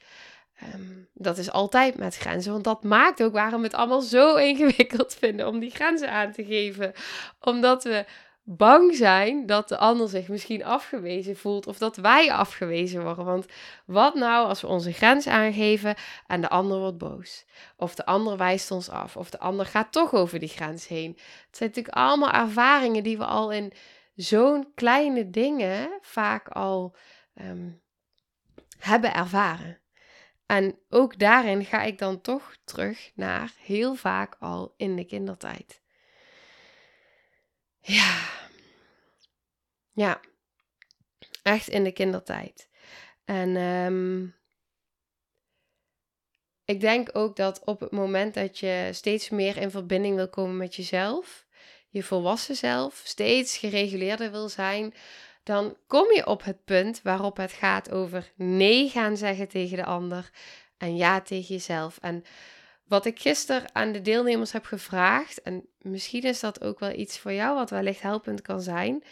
Ehm, 0.58 0.92
dat 1.12 1.38
is 1.38 1.50
altijd 1.50 1.96
met 1.96 2.16
grenzen, 2.16 2.52
want 2.52 2.64
dat 2.64 2.84
maakt 2.84 3.22
ook 3.22 3.32
waarom 3.32 3.60
we 3.60 3.66
het 3.66 3.76
allemaal 3.76 4.00
zo 4.00 4.36
ingewikkeld 4.50 5.14
vinden 5.14 5.46
om 5.46 5.58
die 5.58 5.70
grenzen 5.70 6.10
aan 6.10 6.32
te 6.32 6.44
geven. 6.44 6.92
Omdat 7.40 7.84
we 7.84 8.04
bang 8.46 8.94
zijn 8.94 9.46
dat 9.46 9.68
de 9.68 9.76
ander 9.76 10.08
zich 10.08 10.28
misschien 10.28 10.64
afgewezen 10.64 11.36
voelt 11.36 11.66
of 11.66 11.78
dat 11.78 11.96
wij 11.96 12.32
afgewezen 12.32 13.02
worden. 13.02 13.24
Want 13.24 13.46
wat 13.86 14.14
nou 14.14 14.48
als 14.48 14.60
we 14.60 14.66
onze 14.66 14.92
grens 14.92 15.26
aangeven 15.26 15.94
en 16.26 16.40
de 16.40 16.48
ander 16.48 16.78
wordt 16.78 16.98
boos? 16.98 17.44
Of 17.76 17.94
de 17.94 18.06
ander 18.06 18.36
wijst 18.36 18.70
ons 18.70 18.88
af, 18.88 19.16
of 19.16 19.30
de 19.30 19.38
ander 19.38 19.66
gaat 19.66 19.92
toch 19.92 20.12
over 20.12 20.38
die 20.38 20.48
grens 20.48 20.86
heen. 20.86 21.12
Het 21.46 21.56
zijn 21.56 21.68
natuurlijk 21.68 21.96
allemaal 21.96 22.32
ervaringen 22.32 23.02
die 23.02 23.18
we 23.18 23.24
al 23.24 23.52
in 23.52 23.72
zo'n 24.14 24.72
kleine 24.74 25.30
dingen 25.30 25.98
vaak 26.00 26.48
al 26.48 26.96
ehm, 27.34 27.70
hebben 28.78 29.14
ervaren. 29.14 29.78
En 30.46 30.78
ook 30.88 31.18
daarin 31.18 31.64
ga 31.64 31.82
ik 31.82 31.98
dan 31.98 32.20
toch 32.20 32.56
terug 32.64 33.10
naar 33.14 33.52
heel 33.58 33.94
vaak 33.94 34.36
al 34.38 34.74
in 34.76 34.96
de 34.96 35.04
kindertijd. 35.04 35.82
Ja. 37.80 38.20
Ja. 39.92 40.20
Echt 41.42 41.68
in 41.68 41.84
de 41.84 41.92
kindertijd. 41.92 42.68
En 43.24 43.56
um, 43.56 44.34
ik 46.64 46.80
denk 46.80 47.08
ook 47.12 47.36
dat 47.36 47.64
op 47.64 47.80
het 47.80 47.90
moment 47.90 48.34
dat 48.34 48.58
je 48.58 48.88
steeds 48.92 49.30
meer 49.30 49.56
in 49.56 49.70
verbinding 49.70 50.16
wil 50.16 50.28
komen 50.28 50.56
met 50.56 50.74
jezelf, 50.74 51.46
je 51.88 52.02
volwassen 52.02 52.56
zelf, 52.56 53.02
steeds 53.04 53.56
gereguleerder 53.56 54.30
wil 54.30 54.48
zijn, 54.48 54.94
dan 55.44 55.76
kom 55.86 56.12
je 56.12 56.26
op 56.26 56.44
het 56.44 56.64
punt 56.64 57.02
waarop 57.02 57.36
het 57.36 57.52
gaat 57.52 57.90
over 57.90 58.32
nee 58.36 58.88
gaan 58.88 59.16
zeggen 59.16 59.48
tegen 59.48 59.76
de 59.76 59.84
ander 59.84 60.30
en 60.76 60.96
ja 60.96 61.20
tegen 61.20 61.54
jezelf. 61.54 61.98
En 62.00 62.24
wat 62.84 63.04
ik 63.04 63.20
gisteren 63.20 63.74
aan 63.74 63.92
de 63.92 64.00
deelnemers 64.00 64.52
heb 64.52 64.64
gevraagd, 64.64 65.42
en 65.42 65.66
misschien 65.78 66.22
is 66.22 66.40
dat 66.40 66.62
ook 66.62 66.78
wel 66.78 66.92
iets 66.92 67.18
voor 67.18 67.32
jou 67.32 67.54
wat 67.54 67.70
wellicht 67.70 68.00
helpend 68.00 68.42
kan 68.42 68.60
zijn. 68.62 69.04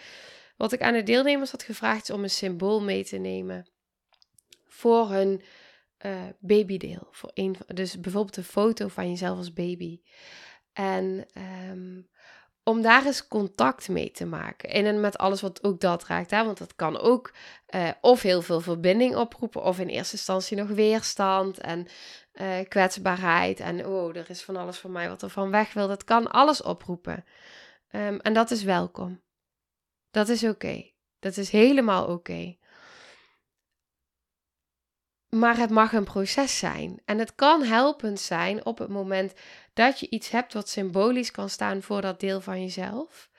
Wat 0.56 0.72
ik 0.72 0.82
aan 0.82 0.92
de 0.92 1.02
deelnemers 1.02 1.50
had 1.50 1.62
gevraagd 1.62 2.02
is 2.02 2.14
om 2.14 2.22
een 2.22 2.30
symbool 2.30 2.82
mee 2.82 3.04
te 3.04 3.16
nemen 3.16 3.70
voor 4.66 5.10
hun 5.10 5.42
uh, 6.06 6.22
babydeel. 6.38 7.08
Voor 7.10 7.30
een, 7.34 7.56
dus 7.66 8.00
bijvoorbeeld 8.00 8.36
een 8.36 8.44
foto 8.44 8.88
van 8.88 9.08
jezelf 9.08 9.38
als 9.38 9.52
baby. 9.52 10.00
En 10.72 11.26
um, 11.70 12.08
om 12.64 12.82
daar 12.82 13.06
eens 13.06 13.28
contact 13.28 13.88
mee 13.88 14.10
te 14.10 14.26
maken. 14.26 14.70
En 14.70 15.00
met 15.00 15.18
alles 15.18 15.40
wat 15.40 15.64
ook 15.64 15.80
dat 15.80 16.04
raakt. 16.06 16.30
Hè? 16.30 16.44
Want 16.44 16.58
dat 16.58 16.74
kan 16.74 16.98
ook 16.98 17.32
uh, 17.74 17.90
of 18.00 18.22
heel 18.22 18.42
veel 18.42 18.60
verbinding 18.60 19.16
oproepen, 19.16 19.62
of 19.62 19.78
in 19.78 19.88
eerste 19.88 20.16
instantie 20.16 20.56
nog 20.56 20.68
weerstand 20.68 21.58
en 21.58 21.86
uh, 22.34 22.58
kwetsbaarheid. 22.68 23.60
En 23.60 23.86
oh, 23.86 24.16
er 24.16 24.30
is 24.30 24.42
van 24.42 24.56
alles 24.56 24.78
voor 24.78 24.90
mij 24.90 25.08
wat 25.08 25.22
er 25.22 25.30
van 25.30 25.50
weg 25.50 25.72
wil. 25.72 25.88
Dat 25.88 26.04
kan 26.04 26.30
alles 26.30 26.62
oproepen. 26.62 27.24
Um, 27.90 28.20
en 28.20 28.32
dat 28.32 28.50
is 28.50 28.62
welkom. 28.62 29.22
Dat 30.10 30.28
is 30.28 30.44
oké. 30.44 30.90
Dat 31.18 31.36
is 31.36 31.50
helemaal 31.50 32.06
oké. 32.06 32.56
Maar 35.28 35.56
het 35.56 35.70
mag 35.70 35.92
een 35.92 36.04
proces 36.04 36.58
zijn. 36.58 37.02
En 37.04 37.18
het 37.18 37.34
kan 37.34 37.62
helpend 37.62 38.20
zijn 38.20 38.64
op 38.64 38.78
het 38.78 38.88
moment 38.88 39.32
dat 39.74 40.00
je 40.00 40.06
iets 40.10 40.30
hebt 40.30 40.52
wat 40.52 40.68
symbolisch 40.68 41.30
kan 41.30 41.48
staan 41.48 41.82
voor 41.82 42.00
dat 42.00 42.20
deel 42.20 42.40
van 42.40 42.60
jezelf. 42.60 43.30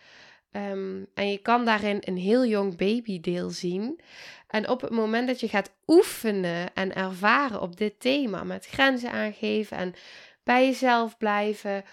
Um, 0.51 1.07
en 1.13 1.31
je 1.31 1.37
kan 1.37 1.65
daarin 1.65 1.97
een 1.99 2.17
heel 2.17 2.45
jong 2.45 2.77
babydeel 2.77 3.49
zien. 3.49 3.99
En 4.47 4.69
op 4.69 4.81
het 4.81 4.91
moment 4.91 5.27
dat 5.27 5.39
je 5.39 5.47
gaat 5.47 5.71
oefenen 5.87 6.73
en 6.73 6.95
ervaren 6.95 7.61
op 7.61 7.77
dit 7.77 7.99
thema, 7.99 8.43
met 8.43 8.65
grenzen 8.65 9.11
aangeven 9.11 9.77
en 9.77 9.93
bij 10.43 10.65
jezelf 10.65 11.17
blijven, 11.17 11.83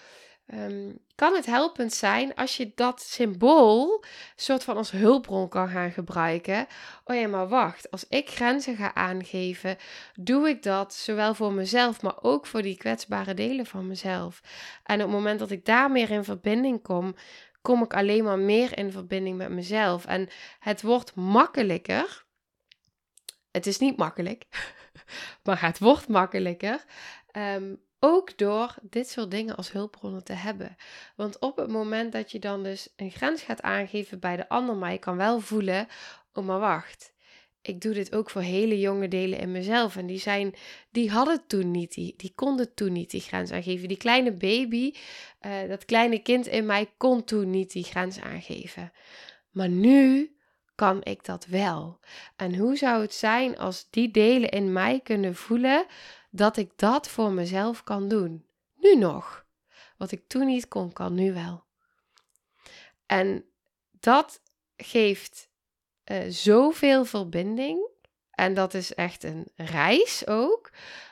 um, 0.54 0.98
kan 1.14 1.34
het 1.34 1.46
helpend 1.46 1.92
zijn 1.92 2.34
als 2.34 2.56
je 2.56 2.72
dat 2.74 3.00
symbool 3.00 4.04
soort 4.36 4.64
van 4.64 4.76
als 4.76 4.90
hulpbron 4.90 5.48
kan 5.48 5.68
gaan 5.68 5.90
gebruiken. 5.90 6.66
Oh 7.04 7.16
ja, 7.16 7.28
maar 7.28 7.48
wacht, 7.48 7.90
als 7.90 8.08
ik 8.08 8.30
grenzen 8.30 8.76
ga 8.76 8.94
aangeven, 8.94 9.76
doe 10.14 10.48
ik 10.48 10.62
dat 10.62 10.94
zowel 10.94 11.34
voor 11.34 11.52
mezelf, 11.52 12.02
maar 12.02 12.22
ook 12.22 12.46
voor 12.46 12.62
die 12.62 12.76
kwetsbare 12.76 13.34
delen 13.34 13.66
van 13.66 13.86
mezelf. 13.86 14.40
En 14.84 14.94
op 14.94 15.06
het 15.06 15.10
moment 15.10 15.38
dat 15.38 15.50
ik 15.50 15.64
daar 15.64 15.90
meer 15.90 16.10
in 16.10 16.24
verbinding 16.24 16.82
kom, 16.82 17.14
kom 17.62 17.82
ik 17.82 17.94
alleen 17.94 18.24
maar 18.24 18.38
meer 18.38 18.78
in 18.78 18.92
verbinding 18.92 19.36
met 19.36 19.50
mezelf. 19.50 20.06
En 20.06 20.28
het 20.58 20.82
wordt 20.82 21.14
makkelijker. 21.14 22.24
Het 23.50 23.66
is 23.66 23.78
niet 23.78 23.96
makkelijk, 23.96 24.46
maar 25.44 25.60
het 25.60 25.78
wordt 25.78 26.08
makkelijker. 26.08 26.84
Um, 27.32 27.80
ook 28.00 28.38
door 28.38 28.74
dit 28.82 29.08
soort 29.08 29.30
dingen 29.30 29.56
als 29.56 29.72
hulpbronnen 29.72 30.24
te 30.24 30.32
hebben. 30.32 30.76
Want 31.16 31.38
op 31.38 31.56
het 31.56 31.70
moment 31.70 32.12
dat 32.12 32.30
je 32.32 32.38
dan 32.38 32.62
dus 32.62 32.88
een 32.96 33.10
grens 33.10 33.42
gaat 33.42 33.62
aangeven 33.62 34.20
bij 34.20 34.36
de 34.36 34.48
ander, 34.48 34.76
maar 34.76 34.92
je 34.92 34.98
kan 34.98 35.16
wel 35.16 35.40
voelen, 35.40 35.86
oh 36.32 36.44
maar 36.44 36.58
wacht, 36.58 37.12
ik 37.62 37.80
doe 37.80 37.94
dit 37.94 38.14
ook 38.14 38.30
voor 38.30 38.42
hele 38.42 38.80
jonge 38.80 39.08
delen 39.08 39.38
in 39.38 39.52
mezelf. 39.52 39.96
En 39.96 40.06
die, 40.06 40.18
zijn, 40.18 40.54
die 40.90 41.10
hadden 41.10 41.46
toen 41.46 41.70
niet, 41.70 41.94
die, 41.94 42.14
die 42.16 42.32
konden 42.34 42.74
toen 42.74 42.92
niet 42.92 43.10
die 43.10 43.20
grens 43.20 43.50
aangeven. 43.50 43.88
Die 43.88 43.96
kleine 43.96 44.32
baby, 44.32 44.94
uh, 45.46 45.68
dat 45.68 45.84
kleine 45.84 46.18
kind 46.18 46.46
in 46.46 46.66
mij 46.66 46.90
kon 46.96 47.24
toen 47.24 47.50
niet 47.50 47.72
die 47.72 47.84
grens 47.84 48.20
aangeven. 48.20 48.92
Maar 49.50 49.68
nu 49.68 50.34
kan 50.74 51.00
ik 51.04 51.24
dat 51.24 51.46
wel. 51.46 51.98
En 52.36 52.56
hoe 52.56 52.76
zou 52.76 53.02
het 53.02 53.14
zijn 53.14 53.58
als 53.58 53.90
die 53.90 54.10
delen 54.10 54.50
in 54.50 54.72
mij 54.72 55.00
kunnen 55.00 55.34
voelen 55.34 55.86
dat 56.30 56.56
ik 56.56 56.72
dat 56.76 57.08
voor 57.08 57.32
mezelf 57.32 57.84
kan 57.84 58.08
doen. 58.08 58.46
Nu 58.74 58.96
nog. 58.96 59.46
Wat 59.96 60.12
ik 60.12 60.28
toen 60.28 60.46
niet 60.46 60.68
kon, 60.68 60.92
kan 60.92 61.14
nu 61.14 61.32
wel. 61.32 61.64
En 63.06 63.44
dat 63.90 64.42
geeft 64.76 65.50
uh, 66.04 66.18
zoveel 66.28 67.04
verbinding. 67.04 67.88
En 68.30 68.54
dat 68.54 68.74
is 68.74 68.94
echt 68.94 69.24
een 69.24 69.48
reis 69.54 70.26
ook. 70.26 70.70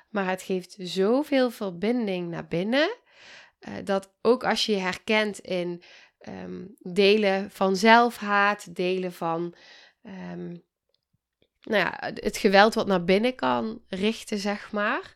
Maar 0.09 0.29
het 0.29 0.43
geeft 0.43 0.77
zoveel 0.79 1.51
verbinding 1.51 2.31
naar 2.31 2.49
binnen. 2.49 2.97
Uh, 3.61 3.75
dat 3.85 4.13
ook 4.23 4.45
als 4.45 4.67
je 4.67 4.73
je 4.73 4.79
herkent 4.79 5.39
in 5.39 5.83
um, 6.29 6.75
delen 6.79 7.51
van 7.51 7.77
zelfhaat, 7.77 8.75
delen 8.77 9.13
van 9.13 9.55
um, 10.03 10.63
nou 11.69 11.83
ja, 11.83 12.13
het 12.15 12.37
geweld 12.37 12.75
wat 12.75 12.87
naar 12.87 13.05
binnen 13.05 13.35
kan 13.35 13.83
richten, 13.89 14.39
zeg 14.39 14.73
maar. 14.73 15.15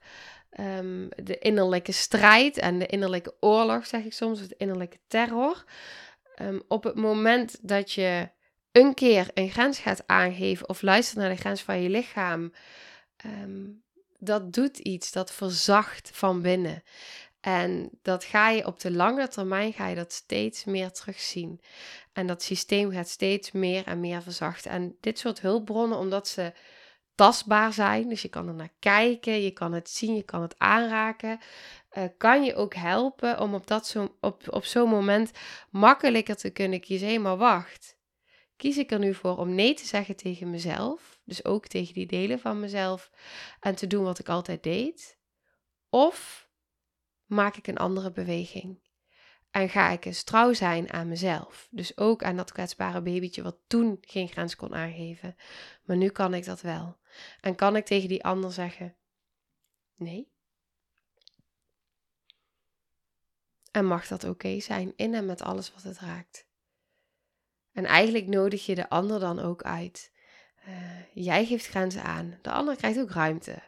Um, 0.60 1.08
de 1.16 1.38
innerlijke 1.38 1.92
strijd 1.92 2.58
en 2.58 2.78
de 2.78 2.86
innerlijke 2.86 3.34
oorlog, 3.40 3.86
zeg 3.86 4.04
ik 4.04 4.12
soms, 4.12 4.48
de 4.48 4.54
innerlijke 4.58 4.98
terror. 5.06 5.64
Um, 6.42 6.62
op 6.68 6.84
het 6.84 6.94
moment 6.94 7.58
dat 7.68 7.92
je 7.92 8.28
een 8.72 8.94
keer 8.94 9.30
een 9.34 9.50
grens 9.50 9.78
gaat 9.78 10.02
aangeven 10.06 10.68
of 10.68 10.82
luistert 10.82 11.18
naar 11.18 11.30
de 11.30 11.40
grens 11.40 11.62
van 11.62 11.82
je 11.82 11.88
lichaam, 11.88 12.52
um, 13.26 13.82
dat 14.18 14.52
doet 14.52 14.78
iets, 14.78 15.12
dat 15.12 15.32
verzacht 15.32 16.10
van 16.12 16.42
binnen. 16.42 16.82
En 17.42 17.90
dat 18.02 18.24
ga 18.24 18.48
je 18.50 18.66
op 18.66 18.80
de 18.80 18.90
lange 18.90 19.28
termijn 19.28 19.72
ga 19.72 19.86
je 19.86 19.94
dat 19.94 20.12
steeds 20.12 20.64
meer 20.64 20.90
terugzien. 20.90 21.60
En 22.12 22.26
dat 22.26 22.42
systeem 22.42 22.90
gaat 22.90 23.08
steeds 23.08 23.52
meer 23.52 23.86
en 23.86 24.00
meer 24.00 24.22
verzachten. 24.22 24.70
En 24.70 24.96
dit 25.00 25.18
soort 25.18 25.40
hulpbronnen, 25.40 25.98
omdat 25.98 26.28
ze 26.28 26.52
tastbaar 27.14 27.72
zijn, 27.72 28.08
dus 28.08 28.22
je 28.22 28.28
kan 28.28 28.48
er 28.48 28.54
naar 28.54 28.72
kijken, 28.78 29.42
je 29.42 29.50
kan 29.50 29.72
het 29.72 29.90
zien, 29.90 30.14
je 30.14 30.22
kan 30.22 30.42
het 30.42 30.54
aanraken, 30.58 31.40
uh, 31.92 32.04
kan 32.18 32.44
je 32.44 32.54
ook 32.54 32.74
helpen 32.74 33.40
om 33.40 33.54
op, 33.54 33.66
dat 33.66 33.86
zo, 33.86 34.16
op, 34.20 34.42
op 34.50 34.64
zo'n 34.64 34.88
moment 34.88 35.30
makkelijker 35.70 36.36
te 36.36 36.50
kunnen 36.50 36.80
kiezen. 36.80 37.08
Hé, 37.08 37.18
maar 37.18 37.36
wacht. 37.36 37.96
Kies 38.56 38.78
ik 38.78 38.90
er 38.90 38.98
nu 38.98 39.14
voor 39.14 39.36
om 39.36 39.54
nee 39.54 39.74
te 39.74 39.86
zeggen 39.86 40.16
tegen 40.16 40.50
mezelf, 40.50 41.20
dus 41.24 41.44
ook 41.44 41.66
tegen 41.66 41.94
die 41.94 42.06
delen 42.06 42.38
van 42.38 42.60
mezelf, 42.60 43.10
en 43.60 43.74
te 43.74 43.86
doen 43.86 44.04
wat 44.04 44.18
ik 44.18 44.28
altijd 44.28 44.62
deed? 44.62 45.18
Of 45.88 46.41
maak 47.32 47.56
ik 47.56 47.66
een 47.66 47.78
andere 47.78 48.12
beweging? 48.12 48.80
En 49.50 49.68
ga 49.68 49.90
ik 49.90 50.04
eens 50.04 50.22
trouw 50.22 50.52
zijn 50.52 50.92
aan 50.92 51.08
mezelf. 51.08 51.68
Dus 51.70 51.96
ook 51.96 52.22
aan 52.22 52.36
dat 52.36 52.52
kwetsbare 52.52 53.02
babytje 53.02 53.42
wat 53.42 53.56
toen 53.66 53.98
geen 54.00 54.28
grens 54.28 54.56
kon 54.56 54.74
aangeven. 54.74 55.36
Maar 55.82 55.96
nu 55.96 56.08
kan 56.08 56.34
ik 56.34 56.44
dat 56.44 56.60
wel. 56.60 56.98
En 57.40 57.54
kan 57.54 57.76
ik 57.76 57.84
tegen 57.84 58.08
die 58.08 58.24
ander 58.24 58.52
zeggen: 58.52 58.96
nee. 59.94 60.30
En 63.70 63.86
mag 63.86 64.06
dat 64.06 64.24
oké 64.24 64.60
zijn 64.60 64.92
in 64.96 65.14
en 65.14 65.26
met 65.26 65.42
alles 65.42 65.72
wat 65.72 65.82
het 65.82 65.98
raakt. 65.98 66.46
En 67.72 67.84
eigenlijk 67.84 68.26
nodig 68.26 68.66
je 68.66 68.74
de 68.74 68.88
ander 68.88 69.20
dan 69.20 69.38
ook 69.38 69.62
uit. 69.62 70.12
Uh, 70.68 71.14
jij 71.14 71.46
geeft 71.46 71.66
grenzen 71.66 72.02
aan, 72.02 72.38
de 72.42 72.50
ander 72.50 72.76
krijgt 72.76 73.00
ook 73.00 73.10
ruimte. 73.10 73.62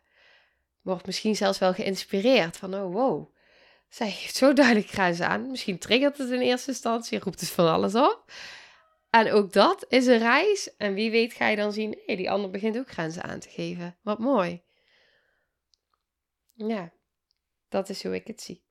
Wordt 0.81 1.07
misschien 1.07 1.37
zelfs 1.37 1.59
wel 1.59 1.74
geïnspireerd 1.74 2.57
van: 2.57 2.74
oh 2.74 2.92
wow, 2.92 3.34
zij 3.94 4.09
heeft 4.09 4.37
zo 4.37 4.52
duidelijk 4.52 4.88
grenzen 4.88 5.28
aan. 5.28 5.50
Misschien 5.50 5.78
triggert 5.78 6.18
het 6.18 6.30
in 6.30 6.40
eerste 6.40 6.70
instantie, 6.70 7.18
roept 7.18 7.40
het 7.40 7.50
van 7.50 7.68
alles 7.68 7.94
op. 7.94 8.33
En 9.11 9.33
ook 9.33 9.52
dat 9.52 9.85
is 9.88 10.07
een 10.07 10.18
reis. 10.18 10.76
En 10.76 10.94
wie 10.94 11.11
weet 11.11 11.33
ga 11.33 11.48
je 11.48 11.57
dan 11.57 11.72
zien, 11.72 11.98
hé, 12.07 12.16
die 12.16 12.30
ander 12.30 12.50
begint 12.50 12.78
ook 12.78 12.90
grenzen 12.90 13.22
aan 13.22 13.38
te 13.38 13.48
geven. 13.48 13.98
Wat 14.02 14.18
mooi. 14.18 14.62
Ja, 16.52 16.92
dat 17.68 17.88
is 17.88 18.02
hoe 18.02 18.14
ik 18.14 18.26
het 18.26 18.42
zie. 18.42 18.64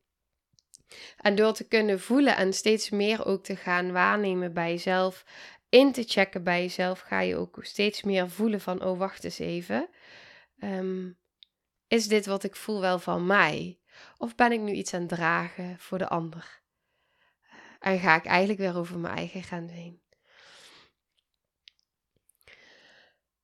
En 1.18 1.36
door 1.36 1.54
te 1.54 1.68
kunnen 1.68 2.00
voelen 2.00 2.36
en 2.36 2.54
steeds 2.54 2.90
meer 2.90 3.26
ook 3.26 3.44
te 3.44 3.56
gaan 3.56 3.92
waarnemen 3.92 4.54
bij 4.54 4.70
jezelf, 4.70 5.26
in 5.70 5.92
te 5.92 6.04
checken 6.04 6.44
bij 6.44 6.62
jezelf, 6.62 7.00
ga 7.00 7.20
je 7.20 7.36
ook 7.36 7.58
steeds 7.62 8.02
meer 8.02 8.30
voelen 8.30 8.62
van, 8.62 8.84
oh 8.84 8.98
wacht 8.98 9.24
eens 9.24 9.40
even. 9.40 9.90
Ehm, 10.60 11.12
is 11.88 12.08
dit 12.08 12.26
wat 12.26 12.44
ik 12.44 12.56
voel 12.56 12.82
wel 12.82 13.00
van 13.00 13.26
mij? 13.26 13.78
Of 14.18 14.36
ben 14.36 14.52
ik 14.52 14.60
nu 14.60 14.72
iets 14.72 14.94
aan 14.94 15.00
het 15.00 15.10
dragen 15.10 15.80
voor 15.80 15.98
de 15.98 16.08
ander? 16.08 16.62
En 17.80 18.00
ga 18.00 18.16
ik 18.16 18.26
eigenlijk 18.26 18.60
weer 18.60 18.76
over 18.78 19.00
mijn 19.00 19.16
eigen 19.16 19.44
grens 19.44 19.72
heen? 19.72 20.02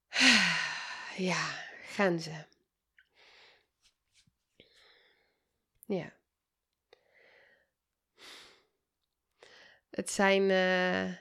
Ja, 1.16 1.68
grenzen. 1.88 2.48
Ja. 5.86 6.14
Het 9.90 10.12
zijn, 10.12 10.42
uh, 10.42 11.16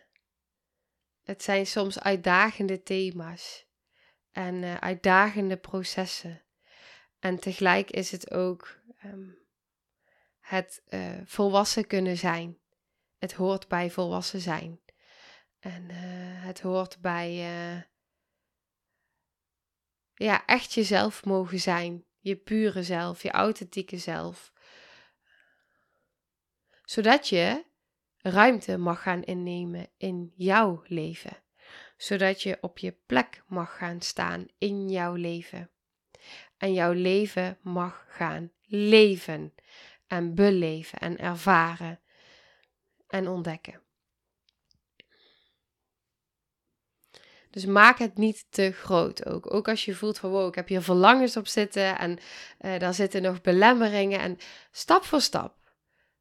het 1.22 1.42
zijn 1.42 1.66
soms 1.66 2.00
uitdagende 2.00 2.82
thema's 2.82 3.66
en 4.30 4.54
uh, 4.54 4.74
uitdagende 4.74 5.56
processen. 5.56 6.42
En 7.18 7.38
tegelijk 7.38 7.90
is 7.90 8.10
het 8.10 8.30
ook 8.30 8.77
um, 9.12 9.38
het 10.40 10.82
uh, 10.88 11.20
volwassen 11.24 11.86
kunnen 11.86 12.16
zijn. 12.16 12.58
Het 13.18 13.32
hoort 13.32 13.68
bij 13.68 13.90
volwassen 13.90 14.40
zijn. 14.40 14.80
En 15.58 15.90
het 16.40 16.60
hoort 16.60 17.00
bij 17.00 17.40
ja, 20.14 20.46
echt 20.46 20.72
jezelf 20.72 21.24
mogen 21.24 21.60
zijn. 21.60 22.04
Je 22.18 22.36
pure 22.36 22.82
zelf, 22.82 23.22
je 23.22 23.30
authentieke 23.30 23.98
zelf. 23.98 24.52
Zodat 26.84 27.28
je 27.28 27.64
ruimte 28.18 28.76
mag 28.76 29.02
gaan 29.02 29.22
innemen 29.22 29.90
in 29.96 30.32
jouw 30.36 30.82
leven. 30.86 31.36
Zodat 31.96 32.42
je 32.42 32.58
op 32.60 32.78
je 32.78 32.92
plek 32.92 33.42
mag 33.46 33.76
gaan 33.76 34.00
staan 34.00 34.46
in 34.58 34.88
jouw 34.88 35.14
leven. 35.14 35.70
En 36.56 36.72
jouw 36.72 36.92
leven 36.92 37.58
mag 37.62 38.04
gaan 38.08 38.52
leven 38.68 39.54
en 40.06 40.34
beleven 40.34 40.98
en 40.98 41.18
ervaren 41.18 42.00
en 43.06 43.28
ontdekken. 43.28 43.82
Dus 47.50 47.64
maak 47.64 47.98
het 47.98 48.16
niet 48.16 48.46
te 48.48 48.72
groot 48.72 49.26
ook. 49.26 49.54
Ook 49.54 49.68
als 49.68 49.84
je 49.84 49.94
voelt 49.94 50.18
van 50.18 50.30
wow, 50.30 50.48
ik 50.48 50.54
heb 50.54 50.68
hier 50.68 50.82
verlangens 50.82 51.36
op 51.36 51.46
zitten 51.46 51.98
en 51.98 52.18
uh, 52.60 52.78
daar 52.78 52.94
zitten 52.94 53.22
nog 53.22 53.40
belemmeringen. 53.40 54.20
En 54.20 54.38
stap 54.70 55.04
voor 55.04 55.20
stap. 55.20 55.57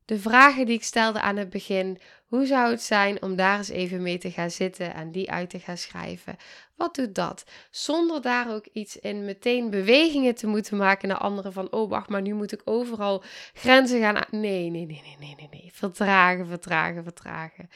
De 0.07 0.19
vragen 0.19 0.65
die 0.65 0.75
ik 0.75 0.83
stelde 0.83 1.21
aan 1.21 1.37
het 1.37 1.49
begin, 1.49 1.99
hoe 2.25 2.45
zou 2.45 2.71
het 2.71 2.81
zijn 2.81 3.21
om 3.21 3.35
daar 3.35 3.57
eens 3.57 3.69
even 3.69 4.01
mee 4.01 4.17
te 4.17 4.31
gaan 4.31 4.51
zitten 4.51 4.93
en 4.93 5.11
die 5.11 5.31
uit 5.31 5.49
te 5.49 5.59
gaan 5.59 5.77
schrijven? 5.77 6.35
Wat 6.75 6.95
doet 6.95 7.15
dat? 7.15 7.43
Zonder 7.71 8.21
daar 8.21 8.53
ook 8.53 8.65
iets 8.73 8.99
in 8.99 9.25
meteen 9.25 9.69
bewegingen 9.69 10.35
te 10.35 10.47
moeten 10.47 10.77
maken 10.77 11.07
naar 11.07 11.17
anderen 11.17 11.53
van, 11.53 11.71
oh 11.71 11.89
wacht, 11.89 12.09
maar 12.09 12.21
nu 12.21 12.33
moet 12.33 12.51
ik 12.51 12.61
overal 12.63 13.23
grenzen 13.53 13.99
gaan. 13.99 14.23
Nee, 14.31 14.69
nee, 14.69 14.85
nee, 14.85 14.85
nee, 14.85 15.15
nee, 15.19 15.35
nee, 15.37 15.47
nee. 15.51 15.71
Vertragen, 15.73 16.47
vertragen, 16.47 17.03
vertragen 17.03 17.69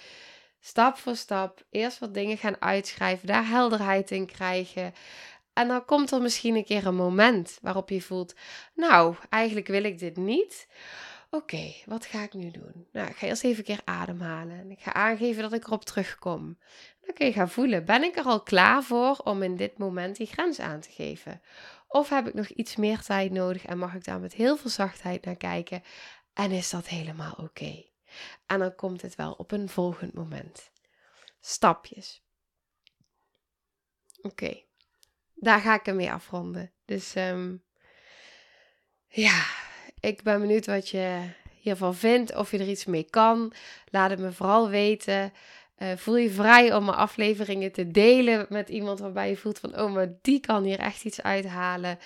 stap 0.61 0.97
voor 0.97 1.15
stap 1.15 1.63
eerst 1.69 1.99
wat 1.99 2.13
dingen 2.13 2.37
gaan 2.37 2.61
uitschrijven, 2.61 3.27
daar 3.27 3.47
helderheid 3.47 4.11
in 4.11 4.25
krijgen. 4.25 4.93
En 5.53 5.67
dan 5.67 5.85
komt 5.85 6.11
er 6.11 6.21
misschien 6.21 6.55
een 6.55 6.65
keer 6.65 6.85
een 6.85 6.95
moment 6.95 7.57
waarop 7.61 7.89
je 7.89 8.01
voelt: 8.01 8.35
Nou, 8.75 9.15
eigenlijk 9.29 9.67
wil 9.67 9.83
ik 9.83 9.99
dit 9.99 10.17
niet. 10.17 10.67
Oké, 11.33 11.73
wat 11.85 12.05
ga 12.05 12.23
ik 12.23 12.33
nu 12.33 12.51
doen? 12.51 12.87
Nou, 12.91 13.09
ik 13.09 13.15
ga 13.15 13.27
eerst 13.27 13.43
even 13.43 13.57
een 13.57 13.63
keer 13.63 13.81
ademhalen. 13.85 14.59
En 14.59 14.71
ik 14.71 14.79
ga 14.79 14.93
aangeven 14.93 15.41
dat 15.41 15.53
ik 15.53 15.65
erop 15.65 15.85
terugkom. 15.85 16.57
Dan 17.01 17.13
kun 17.13 17.25
je 17.25 17.33
gaan 17.33 17.49
voelen: 17.49 17.85
ben 17.85 18.03
ik 18.03 18.17
er 18.17 18.23
al 18.23 18.43
klaar 18.43 18.83
voor 18.83 19.17
om 19.17 19.43
in 19.43 19.55
dit 19.55 19.77
moment 19.77 20.15
die 20.15 20.27
grens 20.27 20.59
aan 20.59 20.79
te 20.79 20.91
geven? 20.91 21.41
Of 21.87 22.09
heb 22.09 22.27
ik 22.27 22.33
nog 22.33 22.47
iets 22.47 22.75
meer 22.75 23.01
tijd 23.01 23.31
nodig 23.31 23.65
en 23.65 23.77
mag 23.77 23.93
ik 23.93 24.03
daar 24.03 24.19
met 24.19 24.33
heel 24.33 24.57
veel 24.57 24.69
zachtheid 24.69 25.25
naar 25.25 25.35
kijken? 25.35 25.83
En 26.33 26.51
is 26.51 26.69
dat 26.69 26.87
helemaal 26.87 27.33
oké? 27.37 27.85
En 28.45 28.59
dan 28.59 28.75
komt 28.75 29.01
het 29.01 29.15
wel 29.15 29.31
op 29.31 29.51
een 29.51 29.69
volgend 29.69 30.13
moment. 30.13 30.71
Stapjes. 31.39 32.23
Oké, 34.21 34.63
daar 35.33 35.59
ga 35.59 35.73
ik 35.73 35.87
ermee 35.87 36.11
afronden. 36.11 36.71
Dus 36.85 37.15
um, 37.15 37.63
ja, 39.07 39.45
ik 40.01 40.23
ben 40.23 40.39
benieuwd 40.39 40.65
wat 40.65 40.89
je 40.89 41.19
hiervan 41.59 41.95
vindt. 41.95 42.35
Of 42.35 42.51
je 42.51 42.57
er 42.57 42.69
iets 42.69 42.85
mee 42.85 43.07
kan. 43.09 43.53
Laat 43.89 44.09
het 44.09 44.19
me 44.19 44.31
vooral 44.31 44.69
weten. 44.69 45.33
Uh, 45.77 45.91
voel 45.95 46.17
je 46.17 46.31
vrij 46.31 46.73
om 46.73 46.85
mijn 46.85 46.97
afleveringen 46.97 47.71
te 47.71 47.87
delen 47.87 48.45
met 48.49 48.69
iemand 48.69 48.99
waarbij 48.99 49.29
je 49.29 49.37
voelt 49.37 49.59
van, 49.59 49.79
oh, 49.79 49.93
maar 49.93 50.13
die 50.21 50.39
kan 50.39 50.63
hier 50.63 50.79
echt 50.79 51.03
iets 51.03 51.21
uithalen. 51.21 51.99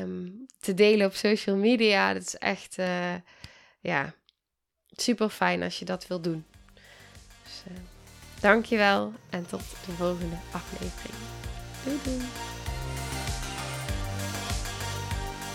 Um, 0.00 0.46
te 0.60 0.74
delen 0.74 1.06
op 1.06 1.14
social 1.14 1.56
media, 1.56 2.12
dat 2.12 2.22
is 2.22 2.36
echt, 2.36 2.78
uh, 2.78 3.14
ja, 3.80 4.14
super 4.90 5.28
fijn 5.28 5.62
als 5.62 5.78
je 5.78 5.84
dat 5.84 6.06
wil 6.06 6.20
doen. 6.20 6.44
Dus 7.42 7.62
uh, 7.68 7.76
dankjewel 8.40 9.12
en 9.30 9.46
tot 9.46 9.62
de 9.86 9.92
volgende 9.92 10.36
aflevering. 10.52 11.14
Doei 11.84 11.98
doei. 12.04 12.55